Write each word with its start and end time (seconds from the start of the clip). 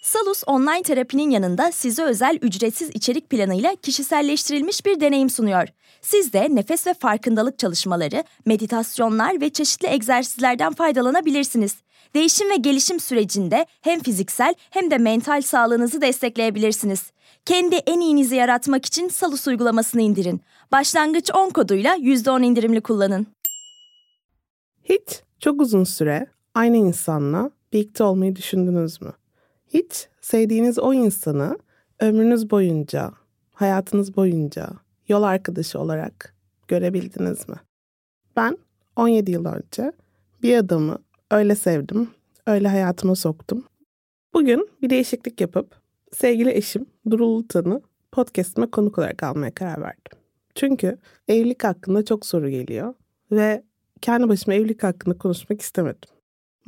Salus 0.00 0.42
online 0.46 0.82
terapinin 0.82 1.30
yanında 1.30 1.72
size 1.72 2.02
özel 2.02 2.38
ücretsiz 2.42 2.90
içerik 2.94 3.30
planıyla 3.30 3.76
kişiselleştirilmiş 3.82 4.86
bir 4.86 5.00
deneyim 5.00 5.30
sunuyor. 5.30 5.68
Siz 6.00 6.32
de 6.32 6.48
nefes 6.50 6.86
ve 6.86 6.94
farkındalık 6.94 7.58
çalışmaları, 7.58 8.24
meditasyonlar 8.46 9.40
ve 9.40 9.50
çeşitli 9.50 9.88
egzersizlerden 9.88 10.72
faydalanabilirsiniz. 10.72 11.76
Değişim 12.14 12.50
ve 12.50 12.56
gelişim 12.56 13.00
sürecinde 13.00 13.66
hem 13.80 14.00
fiziksel 14.00 14.54
hem 14.70 14.90
de 14.90 14.98
mental 14.98 15.42
sağlığınızı 15.42 16.00
destekleyebilirsiniz. 16.00 17.12
Kendi 17.44 17.74
en 17.74 18.00
iyinizi 18.00 18.36
yaratmak 18.36 18.86
için 18.86 19.08
Salus 19.08 19.46
uygulamasını 19.46 20.02
indirin. 20.02 20.40
Başlangıç 20.72 21.30
10 21.34 21.50
koduyla 21.50 21.96
%10 21.96 22.44
indirimli 22.44 22.80
kullanın. 22.80 23.26
Hiç 24.84 25.22
çok 25.40 25.60
uzun 25.60 25.84
süre 25.84 26.26
aynı 26.54 26.76
insanla 26.76 27.50
birlikte 27.72 28.04
olmayı 28.04 28.36
düşündünüz 28.36 29.02
mü? 29.02 29.12
Hiç 29.74 30.08
sevdiğiniz 30.20 30.78
o 30.78 30.94
insanı 30.94 31.58
ömrünüz 32.00 32.50
boyunca, 32.50 33.10
hayatınız 33.52 34.16
boyunca 34.16 34.70
yol 35.08 35.22
arkadaşı 35.22 35.80
olarak 35.80 36.34
görebildiniz 36.68 37.48
mi? 37.48 37.54
Ben 38.36 38.58
17 38.96 39.30
yıl 39.30 39.44
önce 39.44 39.92
bir 40.42 40.56
adamı 40.56 40.98
öyle 41.30 41.54
sevdim, 41.54 42.10
öyle 42.46 42.68
hayatıma 42.68 43.14
soktum. 43.14 43.64
Bugün 44.34 44.68
bir 44.82 44.90
değişiklik 44.90 45.40
yapıp 45.40 45.80
sevgili 46.12 46.50
eşim 46.50 46.86
Durul 47.10 47.38
Utan'ı 47.38 47.80
podcastime 48.12 48.70
konuk 48.70 48.98
olarak 48.98 49.22
almaya 49.22 49.54
karar 49.54 49.80
verdim. 49.80 50.18
Çünkü 50.54 50.98
evlilik 51.28 51.64
hakkında 51.64 52.04
çok 52.04 52.26
soru 52.26 52.50
geliyor 52.50 52.94
ve 53.32 53.62
kendi 54.00 54.28
başıma 54.28 54.54
evlilik 54.54 54.82
hakkında 54.82 55.18
konuşmak 55.18 55.60
istemedim. 55.60 56.19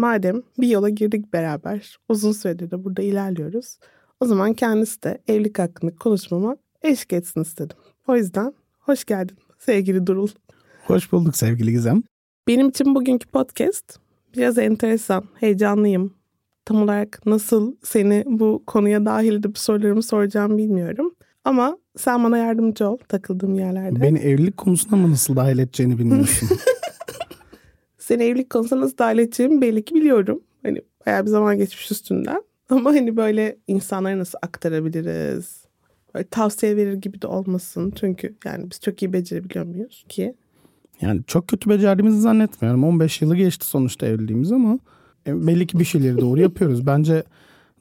Madem 0.02 0.42
bir 0.58 0.68
yola 0.68 0.88
girdik 0.88 1.32
beraber, 1.32 1.96
uzun 2.08 2.32
süredir 2.32 2.70
de 2.70 2.84
burada 2.84 3.02
ilerliyoruz. 3.02 3.78
O 4.20 4.26
zaman 4.26 4.54
kendisi 4.54 5.02
de 5.02 5.18
evlilik 5.28 5.58
hakkında 5.58 5.94
konuşmama 5.94 6.56
eşlik 6.82 7.12
etsin 7.12 7.42
istedim. 7.42 7.76
O 8.08 8.16
yüzden 8.16 8.52
hoş 8.80 9.04
geldin 9.04 9.36
sevgili 9.58 10.06
Durul. 10.06 10.28
Hoş 10.84 11.12
bulduk 11.12 11.36
sevgili 11.36 11.70
Gizem. 11.72 12.02
Benim 12.48 12.68
için 12.68 12.94
bugünkü 12.94 13.28
podcast 13.28 13.98
biraz 14.36 14.58
enteresan, 14.58 15.24
heyecanlıyım. 15.40 16.14
Tam 16.64 16.82
olarak 16.82 17.26
nasıl 17.26 17.76
seni 17.82 18.24
bu 18.26 18.62
konuya 18.66 19.04
dahil 19.04 19.32
edip 19.32 19.58
sorularımı 19.58 20.02
soracağım 20.02 20.58
bilmiyorum. 20.58 21.14
Ama 21.44 21.78
sen 21.96 22.24
bana 22.24 22.38
yardımcı 22.38 22.88
ol 22.88 22.96
takıldığım 23.08 23.54
yerlerde. 23.54 24.00
Beni 24.00 24.18
evlilik 24.18 24.56
konusuna 24.56 24.96
mı 24.96 25.10
nasıl 25.10 25.36
dahil 25.36 25.58
edeceğini 25.58 25.98
bilmiyorsun. 25.98 26.48
Seni 28.02 28.22
evlilik 28.22 28.50
konusuna 28.50 28.80
nasıl 28.80 28.98
dahil 28.98 29.18
edeceğimi 29.18 29.60
belli 29.60 29.84
ki 29.84 29.94
biliyorum. 29.94 30.42
Hani 30.62 30.82
bayağı 31.06 31.22
bir 31.22 31.30
zaman 31.30 31.58
geçmiş 31.58 31.90
üstünden. 31.90 32.42
Ama 32.70 32.90
hani 32.90 33.16
böyle 33.16 33.56
insanlara 33.66 34.18
nasıl 34.18 34.38
aktarabiliriz? 34.42 35.64
Böyle 36.14 36.28
tavsiye 36.28 36.76
verir 36.76 36.94
gibi 36.94 37.22
de 37.22 37.26
olmasın. 37.26 37.92
Çünkü 38.00 38.36
yani 38.44 38.70
biz 38.70 38.80
çok 38.80 39.02
iyi 39.02 39.12
becerebiliyor 39.12 39.66
muyuz 39.66 40.04
ki? 40.08 40.34
yani 41.02 41.20
çok 41.26 41.48
kötü 41.48 41.70
becerdiğimizi 41.70 42.20
zannetmiyorum. 42.20 42.84
15 42.84 43.22
yılı 43.22 43.36
geçti 43.36 43.66
sonuçta 43.66 44.06
evliliğimiz 44.06 44.52
ama 44.52 44.78
e, 45.26 45.46
belli 45.46 45.66
ki 45.66 45.78
bir 45.78 45.84
şeyleri 45.84 46.18
doğru 46.18 46.40
yapıyoruz. 46.48 46.86
Bence 46.86 47.22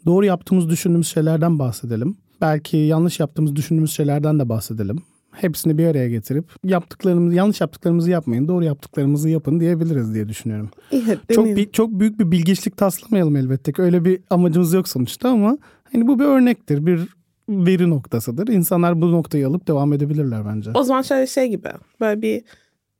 doğru 0.05 0.25
yaptığımız 0.25 0.69
düşündüğümüz 0.69 1.07
şeylerden 1.07 1.59
bahsedelim. 1.59 2.17
Belki 2.41 2.77
yanlış 2.77 3.19
yaptığımız 3.19 3.55
düşündüğümüz 3.55 3.91
şeylerden 3.91 4.39
de 4.39 4.49
bahsedelim. 4.49 5.01
Hepsini 5.31 5.77
bir 5.77 5.85
araya 5.87 6.09
getirip 6.09 6.45
yaptıklarımızı 6.63 7.35
yanlış 7.35 7.61
yaptıklarımızı 7.61 8.11
yapmayın, 8.11 8.47
doğru 8.47 8.63
yaptıklarımızı 8.63 9.29
yapın 9.29 9.59
diyebiliriz 9.59 10.13
diye 10.13 10.29
düşünüyorum. 10.29 10.69
Hadi 10.91 11.19
Çok 11.33 11.45
bir, 11.45 11.71
çok 11.71 11.89
büyük 11.91 12.19
bir 12.19 12.31
bilgiçlik 12.31 12.77
taslamayalım 12.77 13.35
elbette 13.35 13.71
ki. 13.71 13.81
Öyle 13.81 14.05
bir 14.05 14.21
amacımız 14.29 14.73
yok 14.73 14.87
sonuçta 14.87 15.29
ama 15.29 15.57
hani 15.93 16.07
bu 16.07 16.19
bir 16.19 16.25
örnektir, 16.25 16.85
bir 16.85 17.07
veri 17.49 17.89
noktasıdır. 17.89 18.47
İnsanlar 18.47 19.01
bu 19.01 19.11
noktayı 19.11 19.47
alıp 19.47 19.67
devam 19.67 19.93
edebilirler 19.93 20.45
bence. 20.45 20.71
O 20.73 20.83
zaman 20.83 21.01
şöyle 21.01 21.27
şey 21.27 21.47
gibi. 21.47 21.69
Böyle 21.99 22.21
bir 22.21 22.43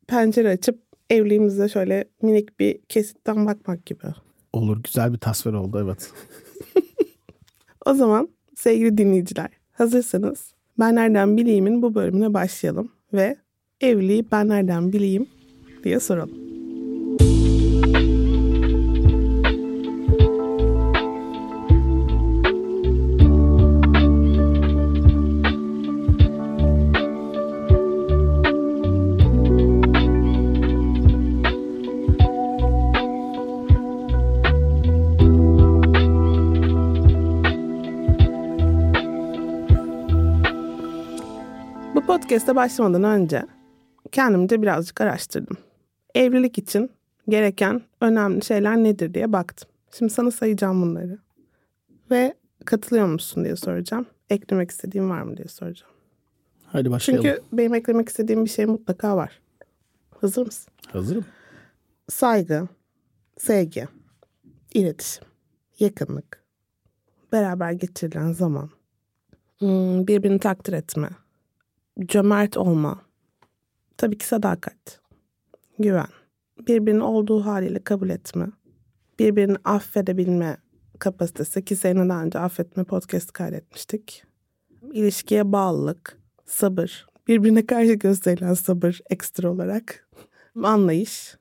pencere 0.07 0.49
açıp 0.49 0.79
evliliğimize 1.09 1.69
şöyle 1.69 2.05
minik 2.21 2.59
bir 2.59 2.79
kesitten 2.89 3.45
bakmak 3.45 3.85
gibi. 3.85 4.03
Olur, 4.53 4.83
güzel 4.83 5.13
bir 5.13 5.17
tasvir 5.17 5.53
oldu 5.53 5.81
evet. 5.83 6.11
O 7.85 7.93
zaman 7.93 8.29
sevgili 8.55 8.97
dinleyiciler 8.97 9.49
hazırsanız 9.71 10.53
ben 10.81 10.95
nereden 10.95 11.37
bileyim'in 11.37 11.81
bu 11.81 11.95
bölümüne 11.95 12.33
başlayalım 12.33 12.91
ve 13.13 13.37
evliliği 13.81 14.25
ben 14.31 14.47
nereden 14.47 14.93
bileyim 14.93 15.27
diye 15.83 15.99
soralım. 15.99 16.40
Podcast'e 42.31 42.55
başlamadan 42.55 43.03
önce 43.03 43.45
kendimce 44.11 44.61
birazcık 44.61 45.01
araştırdım. 45.01 45.57
Evlilik 46.15 46.57
için 46.57 46.91
gereken 47.29 47.81
önemli 48.01 48.45
şeyler 48.45 48.77
nedir 48.77 49.13
diye 49.13 49.33
baktım. 49.33 49.69
Şimdi 49.97 50.13
sana 50.13 50.31
sayacağım 50.31 50.81
bunları. 50.81 51.19
Ve 52.11 52.33
katılıyor 52.65 53.07
musun 53.07 53.43
diye 53.43 53.55
soracağım. 53.55 54.05
Eklemek 54.29 54.71
istediğin 54.71 55.09
var 55.09 55.21
mı 55.21 55.37
diye 55.37 55.47
soracağım. 55.47 55.91
Hadi 56.65 56.91
başlayalım. 56.91 57.25
Çünkü 57.25 57.41
benim 57.53 57.73
eklemek 57.73 58.09
istediğim 58.09 58.45
bir 58.45 58.49
şey 58.49 58.65
mutlaka 58.65 59.17
var. 59.17 59.41
Hazır 60.21 60.45
mısın? 60.45 60.73
Hazırım. 60.87 61.25
Saygı, 62.09 62.67
sevgi, 63.37 63.87
iletişim, 64.73 65.23
yakınlık, 65.79 66.43
beraber 67.31 67.71
geçirilen 67.71 68.31
zaman, 68.31 68.69
hmm, 69.59 70.07
birbirini 70.07 70.39
takdir 70.39 70.73
etme, 70.73 71.09
cömert 71.99 72.57
olma, 72.57 73.01
tabii 73.97 74.17
ki 74.17 74.25
sadakat, 74.25 75.01
güven, 75.79 76.07
birbirini 76.67 77.03
olduğu 77.03 77.45
haliyle 77.45 77.83
kabul 77.83 78.09
etme, 78.09 78.47
birbirini 79.19 79.57
affedebilme 79.63 80.57
kapasitesi 80.99 81.65
ki 81.65 81.75
seninle 81.75 82.09
daha 82.09 82.23
önce 82.23 82.39
affetme 82.39 82.83
podcast 82.83 83.31
kaydetmiştik. 83.31 84.23
İlişkiye 84.93 85.51
bağlılık, 85.51 86.17
sabır, 86.45 87.07
birbirine 87.27 87.65
karşı 87.65 87.93
gösterilen 87.93 88.53
sabır 88.53 88.99
ekstra 89.09 89.51
olarak, 89.51 90.09
anlayış. 90.63 91.37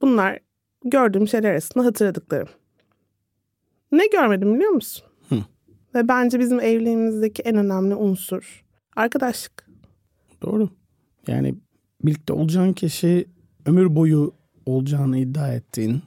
Bunlar 0.00 0.38
gördüğüm 0.84 1.28
şeyler 1.28 1.50
arasında 1.50 1.84
hatırladıklarım. 1.84 2.48
Ne 3.92 4.06
görmedim 4.06 4.54
biliyor 4.54 4.70
musun? 4.70 5.06
Hı. 5.28 5.34
Ve 5.94 6.08
bence 6.08 6.38
bizim 6.38 6.60
evliliğimizdeki 6.60 7.42
en 7.42 7.56
önemli 7.56 7.94
unsur 7.94 8.64
arkadaşlık. 8.98 9.68
Doğru. 10.42 10.70
Yani 11.26 11.54
birlikte 12.04 12.32
olacağın 12.32 12.72
kişi 12.72 13.26
ömür 13.66 13.94
boyu 13.94 14.32
olacağını 14.66 15.18
iddia 15.18 15.52
ettiğin, 15.52 16.02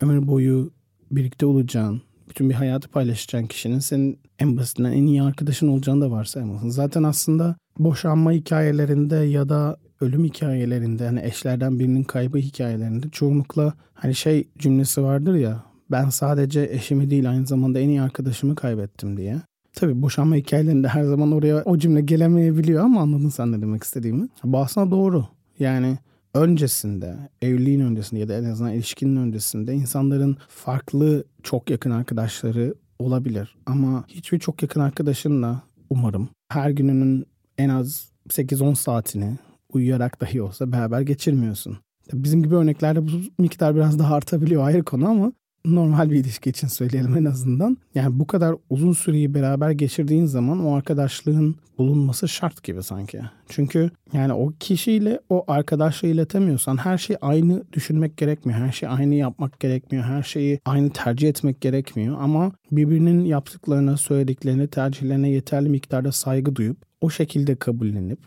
ömür 0.00 0.26
boyu 0.26 0.70
birlikte 1.10 1.46
olacağın, 1.46 2.02
bütün 2.28 2.50
bir 2.50 2.54
hayatı 2.54 2.88
paylaşacağın 2.88 3.46
kişinin 3.46 3.78
senin 3.78 4.18
en 4.38 4.56
basitinden 4.56 4.92
en 4.92 5.06
iyi 5.06 5.22
arkadaşın 5.22 5.68
olacağını 5.68 6.00
da 6.00 6.10
varsaymalısın. 6.10 6.70
Zaten 6.70 7.02
aslında 7.02 7.56
boşanma 7.78 8.32
hikayelerinde 8.32 9.16
ya 9.16 9.48
da 9.48 9.76
ölüm 10.00 10.24
hikayelerinde 10.24 11.06
hani 11.06 11.20
eşlerden 11.22 11.78
birinin 11.78 12.02
kaybı 12.02 12.38
hikayelerinde 12.38 13.10
çoğunlukla 13.10 13.74
hani 13.94 14.14
şey 14.14 14.48
cümlesi 14.58 15.02
vardır 15.02 15.34
ya 15.34 15.64
ben 15.90 16.08
sadece 16.08 16.68
eşimi 16.72 17.10
değil 17.10 17.30
aynı 17.30 17.46
zamanda 17.46 17.80
en 17.80 17.88
iyi 17.88 18.02
arkadaşımı 18.02 18.54
kaybettim 18.54 19.16
diye. 19.16 19.42
Tabii 19.72 20.02
boşanma 20.02 20.36
hikayelerinde 20.36 20.88
her 20.88 21.04
zaman 21.04 21.32
oraya 21.32 21.62
o 21.64 21.78
cümle 21.78 22.00
gelemeyebiliyor 22.00 22.84
ama 22.84 23.00
anladın 23.00 23.28
sen 23.28 23.52
ne 23.52 23.62
demek 23.62 23.82
istediğimi. 23.82 24.28
Bu 24.44 24.58
aslında 24.58 24.90
doğru. 24.90 25.24
Yani 25.58 25.98
öncesinde, 26.34 27.16
evliliğin 27.42 27.80
öncesinde 27.80 28.20
ya 28.20 28.28
da 28.28 28.34
en 28.34 28.44
azından 28.44 28.72
ilişkinin 28.72 29.16
öncesinde 29.16 29.74
insanların 29.74 30.36
farklı 30.48 31.24
çok 31.42 31.70
yakın 31.70 31.90
arkadaşları 31.90 32.74
olabilir. 32.98 33.56
Ama 33.66 34.04
hiçbir 34.08 34.38
çok 34.38 34.62
yakın 34.62 34.80
arkadaşınla 34.80 35.62
umarım 35.90 36.28
her 36.48 36.70
gününün 36.70 37.26
en 37.58 37.68
az 37.68 38.10
8-10 38.28 38.74
saatini 38.74 39.38
uyuyarak 39.72 40.20
dahi 40.20 40.42
olsa 40.42 40.72
beraber 40.72 41.00
geçirmiyorsun. 41.00 41.78
Bizim 42.12 42.42
gibi 42.42 42.54
örneklerde 42.54 43.06
bu 43.06 43.10
miktar 43.38 43.74
biraz 43.74 43.98
daha 43.98 44.14
artabiliyor 44.14 44.64
ayrı 44.64 44.84
konu 44.84 45.08
ama 45.08 45.32
normal 45.64 46.10
bir 46.10 46.16
ilişki 46.16 46.50
için 46.50 46.68
söyleyelim 46.68 47.16
en 47.16 47.24
azından. 47.24 47.76
Yani 47.94 48.18
bu 48.18 48.26
kadar 48.26 48.54
uzun 48.70 48.92
süreyi 48.92 49.34
beraber 49.34 49.70
geçirdiğin 49.70 50.26
zaman 50.26 50.66
o 50.66 50.74
arkadaşlığın 50.74 51.56
bulunması 51.78 52.28
şart 52.28 52.62
gibi 52.62 52.82
sanki. 52.82 53.20
Çünkü 53.48 53.90
yani 54.12 54.32
o 54.32 54.52
kişiyle 54.60 55.20
o 55.28 55.44
arkadaşlığı 55.48 56.08
iletemiyorsan 56.08 56.76
her 56.76 56.98
şeyi 56.98 57.18
aynı 57.20 57.64
düşünmek 57.72 58.16
gerekmiyor. 58.16 58.58
Her 58.58 58.72
şeyi 58.72 58.90
aynı 58.90 59.14
yapmak 59.14 59.60
gerekmiyor. 59.60 60.04
Her 60.04 60.22
şeyi 60.22 60.60
aynı 60.64 60.90
tercih 60.90 61.28
etmek 61.28 61.60
gerekmiyor. 61.60 62.16
Ama 62.20 62.52
birbirinin 62.72 63.24
yaptıklarına, 63.24 63.96
söylediklerine, 63.96 64.66
tercihlerine 64.66 65.30
yeterli 65.30 65.68
miktarda 65.68 66.12
saygı 66.12 66.56
duyup 66.56 66.76
o 67.00 67.10
şekilde 67.10 67.56
kabullenip 67.56 68.18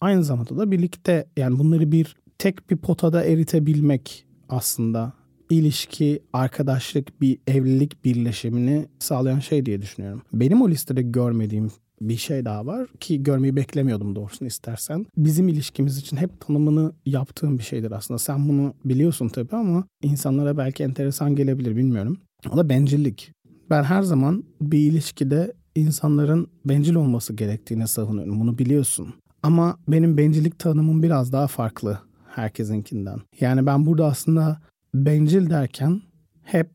aynı 0.00 0.24
zamanda 0.24 0.58
da 0.58 0.70
birlikte 0.70 1.26
yani 1.36 1.58
bunları 1.58 1.92
bir 1.92 2.16
tek 2.38 2.70
bir 2.70 2.76
potada 2.76 3.24
eritebilmek 3.24 4.24
aslında 4.48 5.12
ilişki, 5.50 6.22
arkadaşlık, 6.32 7.20
bir 7.20 7.38
evlilik 7.46 8.04
birleşimini 8.04 8.86
sağlayan 8.98 9.38
şey 9.38 9.66
diye 9.66 9.82
düşünüyorum. 9.82 10.22
Benim 10.32 10.62
o 10.62 10.70
listede 10.70 11.02
görmediğim 11.02 11.70
bir 12.00 12.16
şey 12.16 12.44
daha 12.44 12.66
var 12.66 12.88
ki 13.00 13.22
görmeyi 13.22 13.56
beklemiyordum 13.56 14.16
doğrusunu 14.16 14.48
istersen. 14.48 15.06
Bizim 15.16 15.48
ilişkimiz 15.48 15.98
için 15.98 16.16
hep 16.16 16.40
tanımını 16.40 16.92
yaptığım 17.06 17.58
bir 17.58 17.64
şeydir 17.64 17.90
aslında. 17.90 18.18
Sen 18.18 18.48
bunu 18.48 18.74
biliyorsun 18.84 19.28
tabii 19.28 19.56
ama 19.56 19.84
insanlara 20.02 20.56
belki 20.56 20.82
enteresan 20.82 21.36
gelebilir 21.36 21.76
bilmiyorum. 21.76 22.18
O 22.50 22.56
da 22.56 22.68
bencillik. 22.68 23.32
Ben 23.70 23.82
her 23.82 24.02
zaman 24.02 24.44
bir 24.60 24.78
ilişkide 24.78 25.52
insanların 25.74 26.48
bencil 26.64 26.94
olması 26.94 27.32
gerektiğini 27.32 27.88
savunuyorum. 27.88 28.40
Bunu 28.40 28.58
biliyorsun. 28.58 29.14
Ama 29.42 29.76
benim 29.88 30.16
bencillik 30.16 30.58
tanımım 30.58 31.02
biraz 31.02 31.32
daha 31.32 31.46
farklı 31.46 31.98
herkesinkinden. 32.28 33.20
Yani 33.40 33.66
ben 33.66 33.86
burada 33.86 34.06
aslında 34.06 34.60
bencil 34.94 35.50
derken 35.50 36.00
hep 36.42 36.70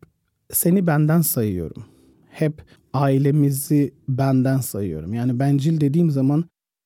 seni 0.51 0.87
benden 0.87 1.21
sayıyorum. 1.21 1.85
Hep 2.29 2.63
ailemizi 2.93 3.93
benden 4.07 4.57
sayıyorum. 4.57 5.13
Yani 5.13 5.39
bencil 5.39 5.81
dediğim 5.81 6.11
zaman 6.11 6.45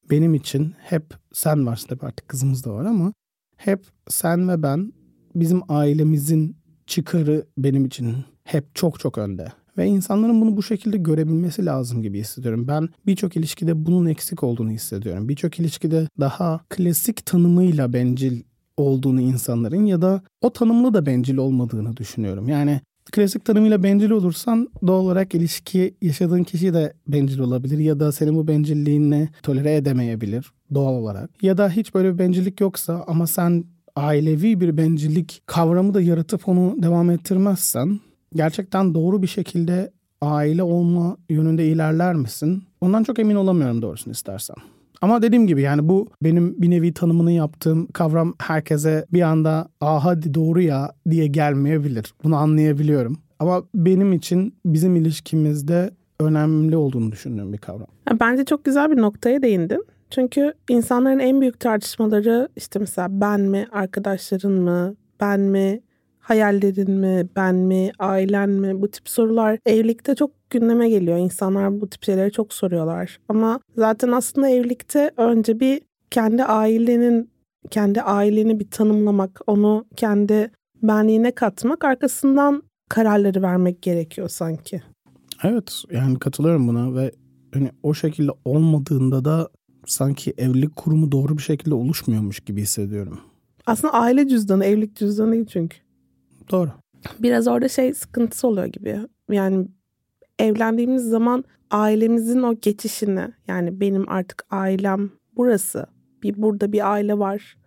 benim 0.10 0.34
için 0.34 0.74
hep 0.80 1.04
sen 1.34 1.66
varsın 1.66 1.88
tabii 1.88 2.06
artık 2.06 2.28
kızımız 2.28 2.66
da 2.66 2.74
var 2.74 2.86
ama 2.86 3.14
hep 3.58 3.86
sen 4.10 4.50
ve 4.50 4.64
ben 4.64 4.94
bizim 5.36 5.62
ailemizin 5.70 6.58
çıkarı 6.88 7.46
benim 7.58 7.86
için 7.86 8.16
hep 8.44 8.76
çok 8.76 9.00
çok 9.00 9.18
önde. 9.18 9.48
Ve 9.78 9.86
insanların 9.86 10.42
bunu 10.42 10.58
bu 10.58 10.64
şekilde 10.64 10.98
görebilmesi 10.98 11.66
lazım 11.66 12.02
gibi 12.02 12.20
hissediyorum. 12.20 12.68
Ben 12.68 12.90
birçok 13.06 13.38
ilişkide 13.38 13.86
bunun 13.86 14.06
eksik 14.06 14.44
olduğunu 14.44 14.72
hissediyorum. 14.72 15.30
Birçok 15.30 15.60
ilişkide 15.60 16.08
daha 16.20 16.62
klasik 16.70 17.26
tanımıyla 17.26 17.94
bencil 17.94 18.42
olduğunu 18.78 19.22
insanların 19.22 19.86
ya 19.86 20.02
da 20.02 20.22
o 20.42 20.50
tanımlı 20.50 20.94
da 20.94 21.06
bencil 21.06 21.38
olmadığını 21.38 21.98
düşünüyorum. 21.98 22.50
Yani 22.50 22.82
klasik 23.12 23.46
tanımıyla 23.46 23.84
bencil 23.84 24.10
olursan 24.10 24.70
doğal 24.88 25.00
olarak 25.00 25.36
ilişki 25.36 25.96
yaşadığın 26.02 26.44
kişi 26.44 26.74
de 26.74 26.94
bencil 27.08 27.40
olabilir 27.40 27.78
ya 27.78 28.00
da 28.00 28.12
senin 28.12 28.36
bu 28.36 28.48
bencilliğini 28.48 29.30
tolere 29.44 29.76
edemeyebilir 29.76 30.52
doğal 30.74 30.94
olarak. 30.94 31.44
Ya 31.44 31.58
da 31.58 31.70
hiç 31.70 31.94
böyle 31.94 32.14
bir 32.14 32.20
bencillik 32.20 32.62
yoksa 32.62 33.04
ama 33.08 33.28
sen 33.28 33.64
ailevi 33.96 34.62
bir 34.62 34.78
bencillik 34.78 35.42
kavramı 35.46 35.94
da 35.94 36.02
yaratıp 36.02 36.48
onu 36.48 36.76
devam 36.84 37.10
ettirmezsen 37.10 38.00
gerçekten 38.36 38.94
doğru 38.94 39.22
bir 39.22 39.28
şekilde 39.28 39.92
aile 40.22 40.64
olma 40.64 41.18
yönünde 41.30 41.68
ilerler 41.68 42.16
misin? 42.16 42.64
Ondan 42.82 43.04
çok 43.04 43.20
emin 43.20 43.36
olamıyorum 43.36 43.82
doğrusunu 43.82 44.12
istersen. 44.12 44.56
Ama 45.02 45.22
dediğim 45.22 45.48
gibi 45.48 45.62
yani 45.62 45.90
bu 45.90 46.08
benim 46.24 46.62
bir 46.62 46.70
nevi 46.70 46.94
tanımını 46.94 47.32
yaptığım 47.32 47.88
kavram 47.88 48.34
herkese 48.40 49.06
bir 49.14 49.22
anda 49.22 49.68
aa 49.82 50.04
hadi 50.06 50.34
doğru 50.34 50.62
ya 50.62 50.92
diye 51.10 51.28
gelmeyebilir. 51.28 52.14
Bunu 52.24 52.36
anlayabiliyorum. 52.36 53.18
Ama 53.40 53.64
benim 53.76 54.14
için 54.14 54.56
bizim 54.66 54.96
ilişkimizde 54.96 55.92
önemli 56.20 56.78
olduğunu 56.78 57.12
düşündüğüm 57.12 57.54
bir 57.54 57.58
kavram. 57.58 57.88
Bence 58.20 58.46
çok 58.46 58.66
güzel 58.66 58.92
bir 58.92 58.98
noktaya 58.98 59.42
değindin. 59.42 59.86
Çünkü 60.10 60.54
insanların 60.70 61.20
en 61.20 61.42
büyük 61.42 61.60
tartışmaları 61.60 62.50
işte 62.56 62.80
mesela 62.80 63.08
ben 63.12 63.42
mi, 63.42 63.68
arkadaşların 63.72 64.52
mı, 64.52 64.96
ben 65.20 65.40
mi, 65.40 65.82
hayallerin 66.20 66.92
mi, 66.92 67.28
ben 67.36 67.56
mi, 67.56 67.92
ailen 68.00 68.50
mi 68.50 68.82
bu 68.82 68.88
tip 68.92 69.10
sorular 69.10 69.60
evlilikte 69.66 70.16
çok 70.16 70.32
gündeme 70.50 70.90
geliyor. 70.90 71.18
İnsanlar 71.18 71.82
bu 71.82 71.90
tip 71.90 72.04
şeyleri 72.04 72.32
çok 72.32 72.54
soruyorlar. 72.54 73.20
Ama 73.30 73.60
zaten 73.76 74.12
aslında 74.12 74.50
evlilikte 74.50 75.12
önce 75.18 75.60
bir 75.60 75.82
kendi 76.12 76.44
ailenin 76.44 77.30
kendi 77.70 78.02
aileni 78.02 78.60
bir 78.60 78.70
tanımlamak, 78.70 79.42
onu 79.48 79.86
kendi 79.96 80.52
benliğine 80.84 81.32
katmak, 81.32 81.86
arkasından 81.86 82.64
kararları 82.90 83.42
vermek 83.42 83.82
gerekiyor 83.82 84.30
sanki. 84.30 84.82
Evet, 85.44 85.84
yani 85.92 86.20
katılıyorum 86.20 86.68
buna 86.68 86.96
ve 86.96 87.12
hani 87.54 87.72
o 87.84 87.94
şekilde 87.94 88.32
olmadığında 88.46 89.26
da 89.26 89.50
sanki 89.86 90.34
evlilik 90.38 90.76
kurumu 90.76 91.12
doğru 91.12 91.38
bir 91.38 91.44
şekilde 91.44 91.76
oluşmuyormuş 91.76 92.40
gibi 92.40 92.62
hissediyorum. 92.62 93.20
Aslında 93.66 93.94
aile 93.94 94.28
cüzdanı, 94.28 94.66
evlilik 94.66 94.96
cüzdanı 94.96 95.32
değil 95.32 95.46
çünkü. 95.46 95.78
Doğru. 96.52 96.70
Biraz 97.20 97.48
orada 97.48 97.70
şey 97.70 97.94
sıkıntısı 97.94 98.48
oluyor 98.48 98.66
gibi. 98.66 99.00
Yani 99.32 99.68
evlendiğimiz 100.40 101.04
zaman 101.04 101.44
ailemizin 101.72 102.44
o 102.44 102.56
geçişini 102.56 103.28
yani 103.48 103.80
benim 103.80 104.10
artık 104.10 104.46
ailem 104.50 105.12
burası. 105.36 105.86
Bir 106.24 106.42
burada 106.42 106.72
bir 106.72 106.92
aile 106.92 107.20
var. 107.20 107.58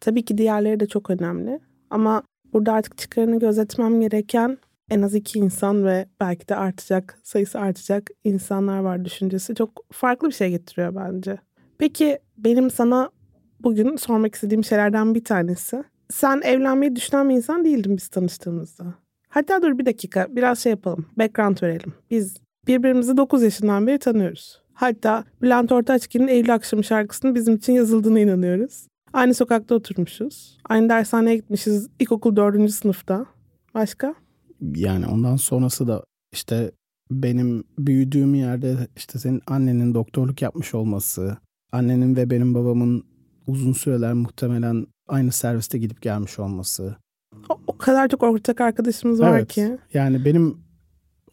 Tabii 0.00 0.24
ki 0.24 0.38
diğerleri 0.38 0.80
de 0.80 0.86
çok 0.86 1.10
önemli. 1.10 1.60
Ama 1.90 2.22
burada 2.52 2.72
artık 2.72 2.98
çıkarını 2.98 3.38
gözetmem 3.38 4.00
gereken 4.00 4.58
en 4.90 5.02
az 5.02 5.14
iki 5.14 5.38
insan 5.38 5.84
ve 5.84 6.08
belki 6.20 6.48
de 6.48 6.56
artacak, 6.56 7.18
sayısı 7.22 7.60
artacak 7.60 8.10
insanlar 8.24 8.78
var 8.78 9.04
düşüncesi. 9.04 9.54
Çok 9.54 9.84
farklı 9.92 10.28
bir 10.28 10.34
şey 10.34 10.50
getiriyor 10.50 10.94
bence. 10.94 11.38
Peki 11.78 12.18
benim 12.36 12.70
sana 12.70 13.10
bugün 13.60 13.96
sormak 13.96 14.34
istediğim 14.34 14.64
şeylerden 14.64 15.14
bir 15.14 15.24
tanesi 15.24 15.84
sen 16.10 16.40
evlenmeyi 16.44 16.96
düşünen 16.96 17.28
bir 17.28 17.34
insan 17.34 17.64
değildin 17.64 17.96
biz 17.96 18.08
tanıştığımızda. 18.08 18.94
Hatta 19.38 19.62
dur 19.62 19.78
bir 19.78 19.86
dakika 19.86 20.26
biraz 20.30 20.58
şey 20.58 20.70
yapalım. 20.70 21.06
Background 21.18 21.62
verelim. 21.62 21.92
Biz 22.10 22.36
birbirimizi 22.66 23.16
9 23.16 23.42
yaşından 23.42 23.86
beri 23.86 23.98
tanıyoruz. 23.98 24.60
Hatta 24.72 25.24
Bülent 25.42 25.72
Ortaçgil'in 25.72 26.28
Eylül 26.28 26.54
Akşamı 26.54 26.84
şarkısının 26.84 27.34
bizim 27.34 27.54
için 27.54 27.72
yazıldığına 27.72 28.20
inanıyoruz. 28.20 28.86
Aynı 29.12 29.34
sokakta 29.34 29.74
oturmuşuz. 29.74 30.58
Aynı 30.68 30.88
dershaneye 30.88 31.36
gitmişiz 31.36 31.88
ilkokul 31.98 32.36
4. 32.36 32.70
sınıfta. 32.70 33.26
Başka? 33.74 34.14
Yani 34.60 35.06
ondan 35.06 35.36
sonrası 35.36 35.88
da 35.88 36.04
işte 36.32 36.70
benim 37.10 37.64
büyüdüğüm 37.78 38.34
yerde 38.34 38.76
işte 38.96 39.18
senin 39.18 39.42
annenin 39.46 39.94
doktorluk 39.94 40.42
yapmış 40.42 40.74
olması, 40.74 41.36
annenin 41.72 42.16
ve 42.16 42.30
benim 42.30 42.54
babamın 42.54 43.04
uzun 43.46 43.72
süreler 43.72 44.12
muhtemelen 44.12 44.86
aynı 45.08 45.32
serviste 45.32 45.78
gidip 45.78 46.02
gelmiş 46.02 46.38
olması. 46.38 46.96
O, 47.66 47.78
kadar 47.78 48.08
çok 48.08 48.22
ortak 48.22 48.60
arkadaşımız 48.60 49.20
var 49.20 49.38
evet, 49.38 49.52
ki. 49.52 49.78
Yani 49.94 50.24
benim 50.24 50.56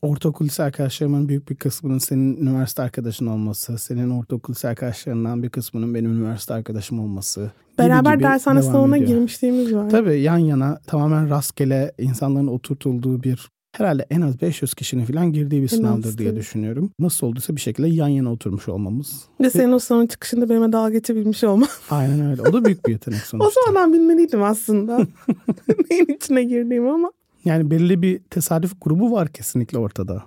ortaokul 0.02 0.46
lise 0.46 0.64
arkadaşlarımın 0.64 1.30
büyük 1.30 1.50
bir 1.50 1.56
kısmının 1.56 1.98
senin 1.98 2.38
üniversite 2.38 2.84
arkadaşın 2.84 3.28
olması, 3.28 3.78
senin 3.78 4.10
ortaokul 4.10 4.54
lise 4.54 4.68
arkadaşlarından 4.68 5.44
bir 5.44 5.50
kısmının 5.50 5.96
benim 5.96 6.12
üniversite 6.12 6.54
arkadaşım 6.54 7.00
olması. 7.00 7.52
Beraber 7.78 8.20
dershane 8.20 8.62
sınavına 8.62 8.98
girmişliğimiz 8.98 9.76
var. 9.76 9.90
Tabii 9.90 10.20
yan 10.20 10.38
yana 10.38 10.80
tamamen 10.88 11.30
rastgele 11.30 11.92
insanların 11.98 12.48
oturtulduğu 12.48 13.24
bir 13.24 13.50
herhalde 13.78 14.06
en 14.10 14.22
az 14.22 14.42
500 14.42 14.74
kişinin 14.74 15.06
falan 15.06 15.34
girdiği 15.34 15.62
bir 15.62 15.68
sınavdır 15.68 16.18
diye 16.18 16.36
düşünüyorum. 16.36 16.92
Nasıl 17.00 17.28
olduysa 17.28 17.56
bir 17.56 17.62
şekilde 17.62 17.88
yan 17.88 18.08
yana 18.08 18.32
oturmuş 18.32 18.70
olmamız. 18.70 19.24
Ve 19.42 19.50
senin 19.50 19.72
o 19.72 19.80
sınavın 19.80 20.08
çıkışında 20.08 20.50
benimle 20.50 20.72
dalga 20.72 20.90
geçebilmiş 20.90 21.44
olman. 21.44 21.68
Aynen 21.90 22.32
öyle. 22.32 22.42
O 22.42 22.54
da 22.54 22.66
büyük 22.66 22.88
bir 22.88 22.92
yetenek 22.92 23.20
sonuçta. 23.20 23.48
o 23.48 23.52
zaman 23.52 23.84
ben 23.84 23.94
bilmeliydim 23.94 24.44
aslında. 24.44 24.98
Neyin 25.90 26.16
içine 26.16 26.44
girdiğimi 26.44 26.90
ama. 26.90 27.12
Yani 27.46 27.72
belli 27.72 28.02
bir 28.02 28.20
tesadüf 28.20 28.74
grubu 28.82 29.12
var 29.12 29.28
kesinlikle 29.28 29.78
ortada. 29.78 30.24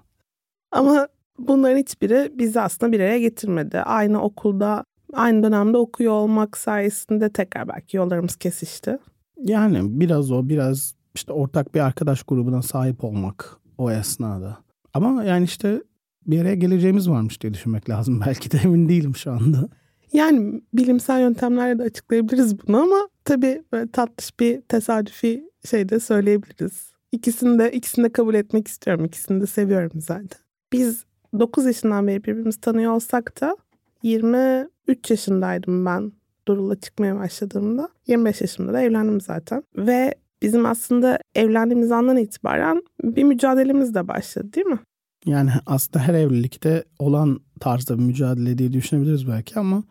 Ama 0.73 1.09
bunların 1.39 1.79
hiçbiri 1.79 2.33
bizi 2.35 2.61
aslında 2.61 2.93
bir 2.93 3.01
araya 3.01 3.19
getirmedi. 3.19 3.79
Aynı 3.79 4.23
okulda, 4.23 4.85
aynı 5.13 5.43
dönemde 5.43 5.77
okuyor 5.77 6.13
olmak 6.13 6.57
sayesinde 6.57 7.33
tekrar 7.33 7.69
belki 7.69 7.97
yollarımız 7.97 8.37
kesişti. 8.37 8.99
Yani 9.45 10.01
biraz 10.01 10.31
o, 10.31 10.49
biraz 10.49 10.98
işte 11.19 11.33
ortak 11.33 11.75
bir 11.75 11.81
arkadaş 11.81 12.23
grubuna 12.23 12.63
sahip 12.63 13.05
olmak 13.05 13.57
o 13.79 13.91
esnada. 13.91 14.59
Ama 14.95 15.25
yani 15.25 15.45
işte 15.45 15.83
bir 16.27 16.41
araya 16.41 16.55
geleceğimiz 16.55 17.11
varmış 17.11 17.43
diye 17.43 17.55
düşünmek 17.55 17.91
lazım. 17.91 18.21
Belki 18.27 18.51
de 18.51 18.59
emin 18.65 18.89
değilim 18.89 19.17
şu 19.17 19.33
anda. 19.33 19.69
Yani 20.13 20.63
bilimsel 20.75 21.21
yöntemlerle 21.21 21.79
de 21.79 21.83
açıklayabiliriz 21.83 22.69
bunu 22.69 22.83
ama 22.83 23.09
tabii 23.25 23.63
böyle 23.73 23.91
tatlış 23.91 24.41
bir 24.41 24.61
tesadüfi 24.61 25.51
şey 25.71 25.89
de 25.89 26.01
söyleyebiliriz. 26.01 26.93
İkisini 27.13 27.59
de, 27.59 27.73
ikisini 27.73 28.05
de 28.05 28.13
kabul 28.13 28.35
etmek 28.35 28.69
istiyorum. 28.69 29.05
İkisini 29.05 29.41
de 29.41 29.47
seviyorum 29.47 30.01
zaten. 30.01 30.41
Biz 30.73 31.05
9 31.39 31.67
yaşından 31.67 32.07
beri 32.07 32.25
birbirimizi 32.25 32.61
tanıyor 32.61 32.93
olsak 32.93 33.41
da 33.41 33.57
23 34.03 35.11
yaşındaydım 35.11 35.87
ben 35.87 36.13
Durul'la 36.49 36.81
çıkmaya 36.81 37.17
başladığımda. 37.17 37.89
25 38.07 38.41
yaşımda 38.41 38.73
da 38.73 38.81
evlendim 38.81 39.21
zaten. 39.21 39.63
Ve 39.77 40.15
bizim 40.43 40.67
aslında 40.67 41.19
evlendiğimiz 41.35 41.93
andan 41.93 42.17
itibaren 42.17 42.83
bir 43.03 43.25
mücadelemiz 43.25 43.95
de 43.95 44.09
başladı 44.09 44.53
değil 44.53 44.67
mi? 44.67 44.79
Yani 45.27 45.51
aslında 45.67 46.05
her 46.05 46.15
evlilikte 46.15 46.85
olan 46.99 47.41
tarzda 47.61 47.99
bir 47.99 48.03
mücadele 48.05 48.59
diye 48.59 48.73
düşünebiliriz 48.73 49.29
belki 49.29 49.59
ama 49.59 49.83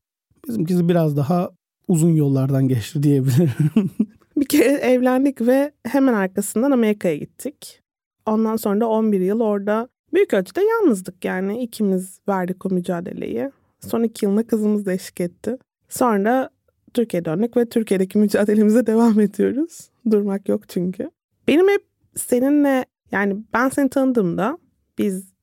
bizimkisi 0.48 0.90
biraz 0.90 1.18
daha 1.18 1.52
uzun 1.88 2.16
yollardan 2.16 2.68
geçti 2.68 3.04
diyebilirim. 3.04 3.52
bir 4.38 4.46
kere 4.46 4.64
evlendik 4.64 5.42
ve 5.42 5.72
hemen 5.86 6.14
arkasından 6.14 6.72
Amerika'ya 6.72 7.16
gittik. 7.16 7.82
Ondan 8.26 8.56
sonra 8.56 8.80
da 8.80 8.88
11 8.88 9.20
yıl 9.20 9.40
orada 9.40 9.90
büyük 10.14 10.34
ölçüde 10.34 10.62
yalnızdık 10.62 11.26
yani 11.26 11.64
ikimiz 11.64 12.20
verdik 12.28 12.66
o 12.66 12.70
mücadeleyi. 12.70 13.52
Son 13.80 14.04
iki 14.04 14.26
yılında 14.26 14.48
kızımız 14.48 14.86
da 14.86 14.94
eşlik 14.94 15.22
etti. 15.22 15.58
Sonra 15.90 16.50
Türkiye'ye 16.94 17.26
döndük 17.26 17.58
ve 17.58 17.66
Türkiye'deki 17.66 18.18
mücadelemize 18.18 18.86
devam 18.88 19.20
ediyoruz. 19.20 19.90
Durmak 20.12 20.50
yok 20.50 20.70
çünkü. 20.70 21.12
Benim 21.48 21.70
hep 21.70 21.86
seninle 22.16 22.86
yani 23.12 23.38
ben 23.54 23.70
seni 23.70 23.90
tanıdığımda 23.90 24.58
biz 24.98 25.34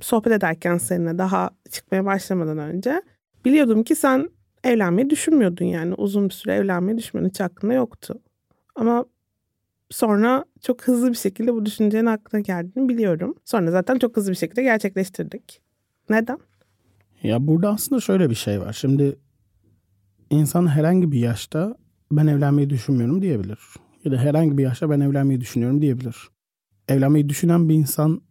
sohbet 0.00 0.32
ederken 0.32 0.78
seninle 0.78 1.18
daha 1.18 1.50
çıkmaya 1.70 2.04
başlamadan 2.04 2.58
önce 2.58 3.02
biliyordum 3.44 3.84
ki 3.84 3.94
sen 3.94 4.30
evlenmeyi 4.64 5.10
düşünmüyordun 5.10 5.64
yani 5.64 5.94
uzun 5.94 6.28
bir 6.28 6.34
süre 6.34 6.54
evlenmeyi 6.54 6.98
düşünmüyordun 6.98 7.30
hiç 7.30 7.40
aklında 7.40 7.74
yoktu. 7.74 8.20
Ama 8.74 9.04
sonra 9.90 10.44
çok 10.60 10.82
hızlı 10.82 11.10
bir 11.10 11.16
şekilde 11.16 11.54
bu 11.54 11.66
düşüncenin 11.66 12.06
aklına 12.06 12.40
geldiğini 12.40 12.88
biliyorum. 12.88 13.34
Sonra 13.44 13.70
zaten 13.70 13.98
çok 13.98 14.16
hızlı 14.16 14.30
bir 14.30 14.36
şekilde 14.36 14.62
gerçekleştirdik. 14.62 15.60
Neden? 16.10 16.38
Ya 17.22 17.46
burada 17.46 17.68
aslında 17.68 18.00
şöyle 18.00 18.30
bir 18.30 18.34
şey 18.34 18.60
var. 18.60 18.72
Şimdi 18.72 19.18
insan 20.30 20.66
herhangi 20.66 21.12
bir 21.12 21.18
yaşta 21.18 21.76
ben 22.12 22.26
evlenmeyi 22.26 22.70
düşünmüyorum 22.70 23.22
diyebilir. 23.22 23.58
Ya 24.04 24.12
da 24.12 24.16
herhangi 24.16 24.58
bir 24.58 24.62
yaşta 24.62 24.90
ben 24.90 25.00
evlenmeyi 25.00 25.40
düşünüyorum 25.40 25.82
diyebilir. 25.82 26.16
Evlenmeyi 26.88 27.28
düşünen 27.28 27.68
bir 27.68 27.74
insan 27.74 28.22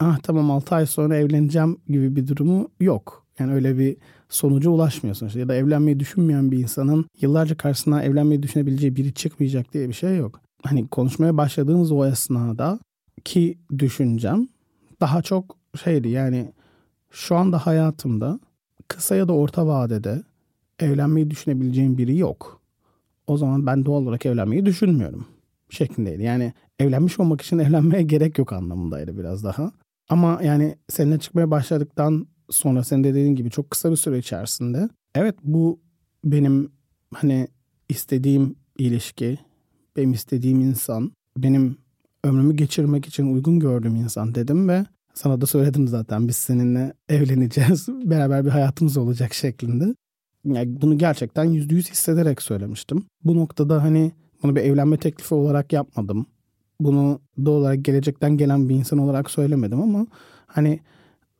ah 0.00 0.18
tamam 0.22 0.50
6 0.50 0.74
ay 0.74 0.86
sonra 0.86 1.16
evleneceğim 1.16 1.78
gibi 1.88 2.16
bir 2.16 2.26
durumu 2.26 2.68
yok. 2.80 3.26
Yani 3.38 3.52
öyle 3.52 3.78
bir 3.78 3.96
sonuca 4.28 4.70
ulaşmıyorsun. 4.70 5.38
Ya 5.38 5.48
da 5.48 5.54
evlenmeyi 5.54 6.00
düşünmeyen 6.00 6.50
bir 6.50 6.58
insanın 6.58 7.06
yıllarca 7.20 7.56
karşısına 7.56 8.02
evlenmeyi 8.02 8.42
düşünebileceği 8.42 8.96
biri 8.96 9.14
çıkmayacak 9.14 9.72
diye 9.72 9.88
bir 9.88 9.94
şey 9.94 10.16
yok. 10.16 10.40
Hani 10.62 10.88
konuşmaya 10.88 11.36
başladığımız 11.36 11.92
o 11.92 12.06
esnada 12.06 12.78
ki 13.24 13.58
düşüncem 13.78 14.48
daha 15.00 15.22
çok 15.22 15.56
şeydi 15.84 16.08
yani 16.08 16.52
şu 17.10 17.36
anda 17.36 17.66
hayatımda 17.66 18.40
kısa 18.88 19.16
ya 19.16 19.28
da 19.28 19.32
orta 19.32 19.66
vadede 19.66 20.22
evlenmeyi 20.80 21.30
düşünebileceğim 21.30 21.98
biri 21.98 22.18
yok. 22.18 22.53
O 23.26 23.36
zaman 23.36 23.66
ben 23.66 23.84
doğal 23.84 24.02
olarak 24.02 24.26
evlenmeyi 24.26 24.66
düşünmüyorum 24.66 25.26
şeklindeydi. 25.70 26.22
Yani 26.22 26.52
evlenmiş 26.78 27.20
olmak 27.20 27.40
için 27.40 27.58
evlenmeye 27.58 28.02
gerek 28.02 28.38
yok 28.38 28.52
anlamındaydı 28.52 29.18
biraz 29.18 29.44
daha. 29.44 29.72
Ama 30.08 30.40
yani 30.42 30.76
seninle 30.88 31.18
çıkmaya 31.18 31.50
başladıktan 31.50 32.26
sonra 32.50 32.84
senin 32.84 33.04
de 33.04 33.08
dediğin 33.08 33.36
gibi 33.36 33.50
çok 33.50 33.70
kısa 33.70 33.90
bir 33.90 33.96
süre 33.96 34.18
içerisinde 34.18 34.88
evet 35.14 35.34
bu 35.42 35.80
benim 36.24 36.72
hani 37.14 37.48
istediğim 37.88 38.56
ilişki, 38.78 39.38
benim 39.96 40.12
istediğim 40.12 40.60
insan, 40.60 41.12
benim 41.36 41.78
ömrümü 42.24 42.56
geçirmek 42.56 43.06
için 43.06 43.34
uygun 43.34 43.60
gördüğüm 43.60 43.96
insan 43.96 44.34
dedim 44.34 44.68
ve 44.68 44.84
sana 45.14 45.40
da 45.40 45.46
söyledim 45.46 45.88
zaten 45.88 46.28
biz 46.28 46.36
seninle 46.36 46.94
evleneceğiz. 47.08 47.88
Beraber 48.04 48.44
bir 48.44 48.50
hayatımız 48.50 48.96
olacak 48.96 49.34
şeklinde. 49.34 49.94
Yani 50.44 50.82
bunu 50.82 50.98
gerçekten 50.98 51.44
yüzde 51.44 51.74
yüz 51.74 51.90
hissederek 51.90 52.42
söylemiştim. 52.42 53.04
Bu 53.24 53.36
noktada 53.36 53.82
hani 53.82 54.12
bunu 54.42 54.56
bir 54.56 54.60
evlenme 54.60 54.96
teklifi 54.96 55.34
olarak 55.34 55.72
yapmadım. 55.72 56.26
Bunu 56.80 57.20
doğal 57.44 57.54
olarak 57.54 57.84
gelecekten 57.84 58.36
gelen 58.36 58.68
bir 58.68 58.74
insan 58.74 58.98
olarak 58.98 59.30
söylemedim 59.30 59.82
ama 59.82 60.06
hani 60.46 60.80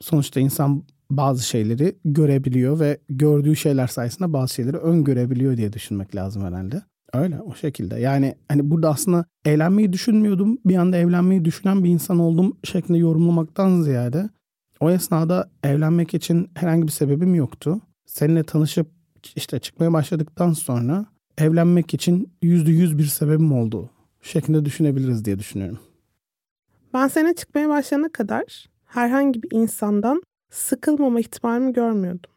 sonuçta 0.01 0.41
insan 0.41 0.83
bazı 1.11 1.47
şeyleri 1.47 1.97
görebiliyor 2.05 2.81
ve 2.81 2.99
gördüğü 3.09 3.57
şeyler 3.57 3.87
sayesinde 3.87 4.33
bazı 4.33 4.55
şeyleri 4.55 4.77
öngörebiliyor 4.77 5.57
diye 5.57 5.73
düşünmek 5.73 6.17
lazım 6.17 6.45
herhalde. 6.45 6.83
Öyle 7.13 7.41
o 7.41 7.55
şekilde. 7.55 8.01
Yani 8.01 8.35
hani 8.49 8.71
burada 8.71 8.91
aslında 8.91 9.25
evlenmeyi 9.45 9.93
düşünmüyordum. 9.93 10.59
Bir 10.65 10.77
anda 10.77 10.97
evlenmeyi 10.97 11.45
düşünen 11.45 11.85
bir 11.85 11.89
insan 11.91 12.19
oldum 12.19 12.57
şeklinde 12.65 12.99
yorumlamaktan 12.99 13.83
ziyade 13.83 14.29
o 14.81 14.91
esnada 14.91 15.51
evlenmek 15.63 16.15
için 16.15 16.51
herhangi 16.55 16.87
bir 16.87 16.93
sebebim 16.93 17.35
yoktu. 17.35 17.81
Seninle 18.07 18.43
tanışıp 18.43 18.87
işte 19.37 19.59
çıkmaya 19.59 19.93
başladıktan 19.93 20.53
sonra 20.53 21.07
evlenmek 21.39 21.95
için 21.95 22.33
yüzde 22.43 22.71
yüz 22.71 22.99
bir 22.99 23.05
sebebim 23.07 23.53
oldu 23.53 23.91
şeklinde 24.23 24.65
düşünebiliriz 24.65 25.25
diye 25.25 25.39
düşünüyorum. 25.39 25.79
Ben 26.95 27.09
seninle 27.09 27.35
çıkmaya 27.35 27.69
başlayana 27.69 28.09
kadar 28.09 28.67
herhangi 28.85 29.43
bir 29.43 29.49
insandan 29.53 30.23
sıkılmama 30.51 31.21
ihtimalimi 31.21 31.73
görmüyordum. 31.73 32.31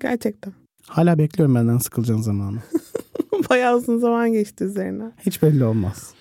Gerçekten. 0.00 0.52
Hala 0.86 1.18
bekliyorum 1.18 1.54
benden 1.54 1.78
sıkılacağın 1.78 2.22
zamanı. 2.22 2.58
Bayağı 3.50 3.76
uzun 3.76 3.98
zaman 3.98 4.32
geçti 4.32 4.64
üzerine. 4.64 5.12
Hiç 5.26 5.42
belli 5.42 5.64
olmaz. 5.64 6.14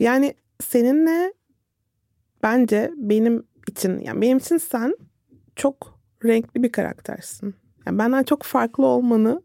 Yani 0.00 0.34
seninle 0.62 1.32
bence 2.42 2.92
benim 2.96 3.44
için 3.68 4.00
yani 4.00 4.20
benim 4.20 4.38
için 4.38 4.56
sen 4.58 4.96
çok 5.56 6.00
renkli 6.24 6.62
bir 6.62 6.72
karaktersin. 6.72 7.54
Yani 7.86 7.98
benden 7.98 8.22
çok 8.22 8.42
farklı 8.42 8.86
olmanı 8.86 9.42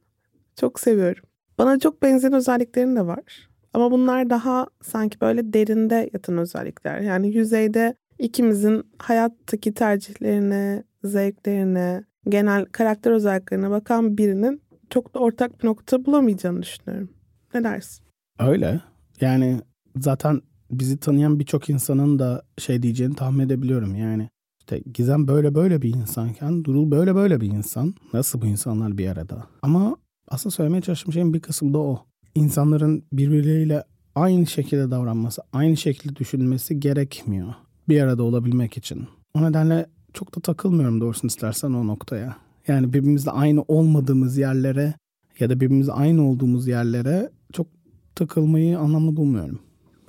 çok 0.56 0.80
seviyorum. 0.80 1.24
Bana 1.58 1.80
çok 1.80 2.02
benzeyen 2.02 2.34
özelliklerin 2.34 2.96
de 2.96 3.08
var. 3.08 3.50
Ama 3.74 3.92
bunlar 3.92 4.30
daha 4.30 4.68
sanki 4.82 5.22
böyle 5.22 5.54
derinde 5.54 6.10
yatan 6.14 6.38
özellikler. 6.38 7.00
Yani 7.00 7.36
yüzeyde 7.36 7.96
ikimizin 8.20 8.84
hayattaki 9.00 9.74
tercihlerine, 9.74 10.84
zevklerine, 11.04 12.04
genel 12.30 12.66
karakter 12.66 13.12
özelliklerine 13.12 13.70
bakan 13.70 14.18
birinin 14.18 14.62
çok 14.90 15.16
da 15.16 15.20
ortak 15.20 15.62
bir 15.64 15.68
nokta 15.68 16.06
bulamayacağını 16.06 16.62
düşünüyorum. 16.62 17.10
Ne 17.54 17.64
dersin? 17.64 18.06
Öyle. 18.40 18.82
Yani 19.22 19.62
zaten 19.98 20.42
bizi 20.72 20.98
tanıyan 20.98 21.40
birçok 21.40 21.70
insanın 21.70 22.20
da 22.20 22.44
şey 22.58 22.82
diyeceğini 22.84 23.16
tahmin 23.16 23.46
edebiliyorum. 23.46 23.96
Yani 23.96 24.30
işte 24.70 24.92
Gizem 24.94 25.28
böyle 25.28 25.56
böyle 25.56 25.82
bir 25.82 25.94
insanken 25.94 26.64
Durul 26.64 26.92
böyle 26.92 27.16
böyle 27.16 27.42
bir 27.42 27.48
insan. 27.48 27.96
Nasıl 28.14 28.42
bu 28.42 28.46
insanlar 28.46 28.98
bir 28.98 29.08
arada? 29.08 29.48
Ama 29.62 29.98
aslında 30.28 30.56
söylemeye 30.56 30.82
çalıştığım 30.82 31.14
şeyin 31.14 31.34
bir 31.34 31.40
kısmı 31.40 31.74
da 31.74 31.78
o. 31.78 32.06
İnsanların 32.36 33.04
birbirleriyle 33.14 33.84
aynı 34.16 34.46
şekilde 34.46 34.92
davranması, 34.92 35.42
aynı 35.54 35.78
şekilde 35.78 36.16
düşünmesi 36.16 36.80
gerekmiyor. 36.80 37.54
Bir 37.90 38.02
arada 38.02 38.24
olabilmek 38.24 38.78
için. 38.78 39.08
O 39.34 39.42
nedenle 39.42 39.86
çok 40.14 40.36
da 40.36 40.40
takılmıyorum 40.40 41.02
doğrusunu 41.02 41.30
istersen 41.30 41.74
o 41.74 41.88
noktaya. 41.88 42.38
Yani 42.68 42.94
birbirimizle 42.94 43.32
aynı 43.32 43.62
olmadığımız 43.68 44.38
yerlere 44.38 44.94
ya 45.40 45.50
da 45.50 45.60
birbirimizle 45.60 45.92
aynı 45.92 46.30
olduğumuz 46.30 46.68
yerlere 46.68 47.30
çok 47.54 47.68
takılmayı 48.16 48.80
anlamlı 48.80 49.16
bulmuyorum. 49.16 49.60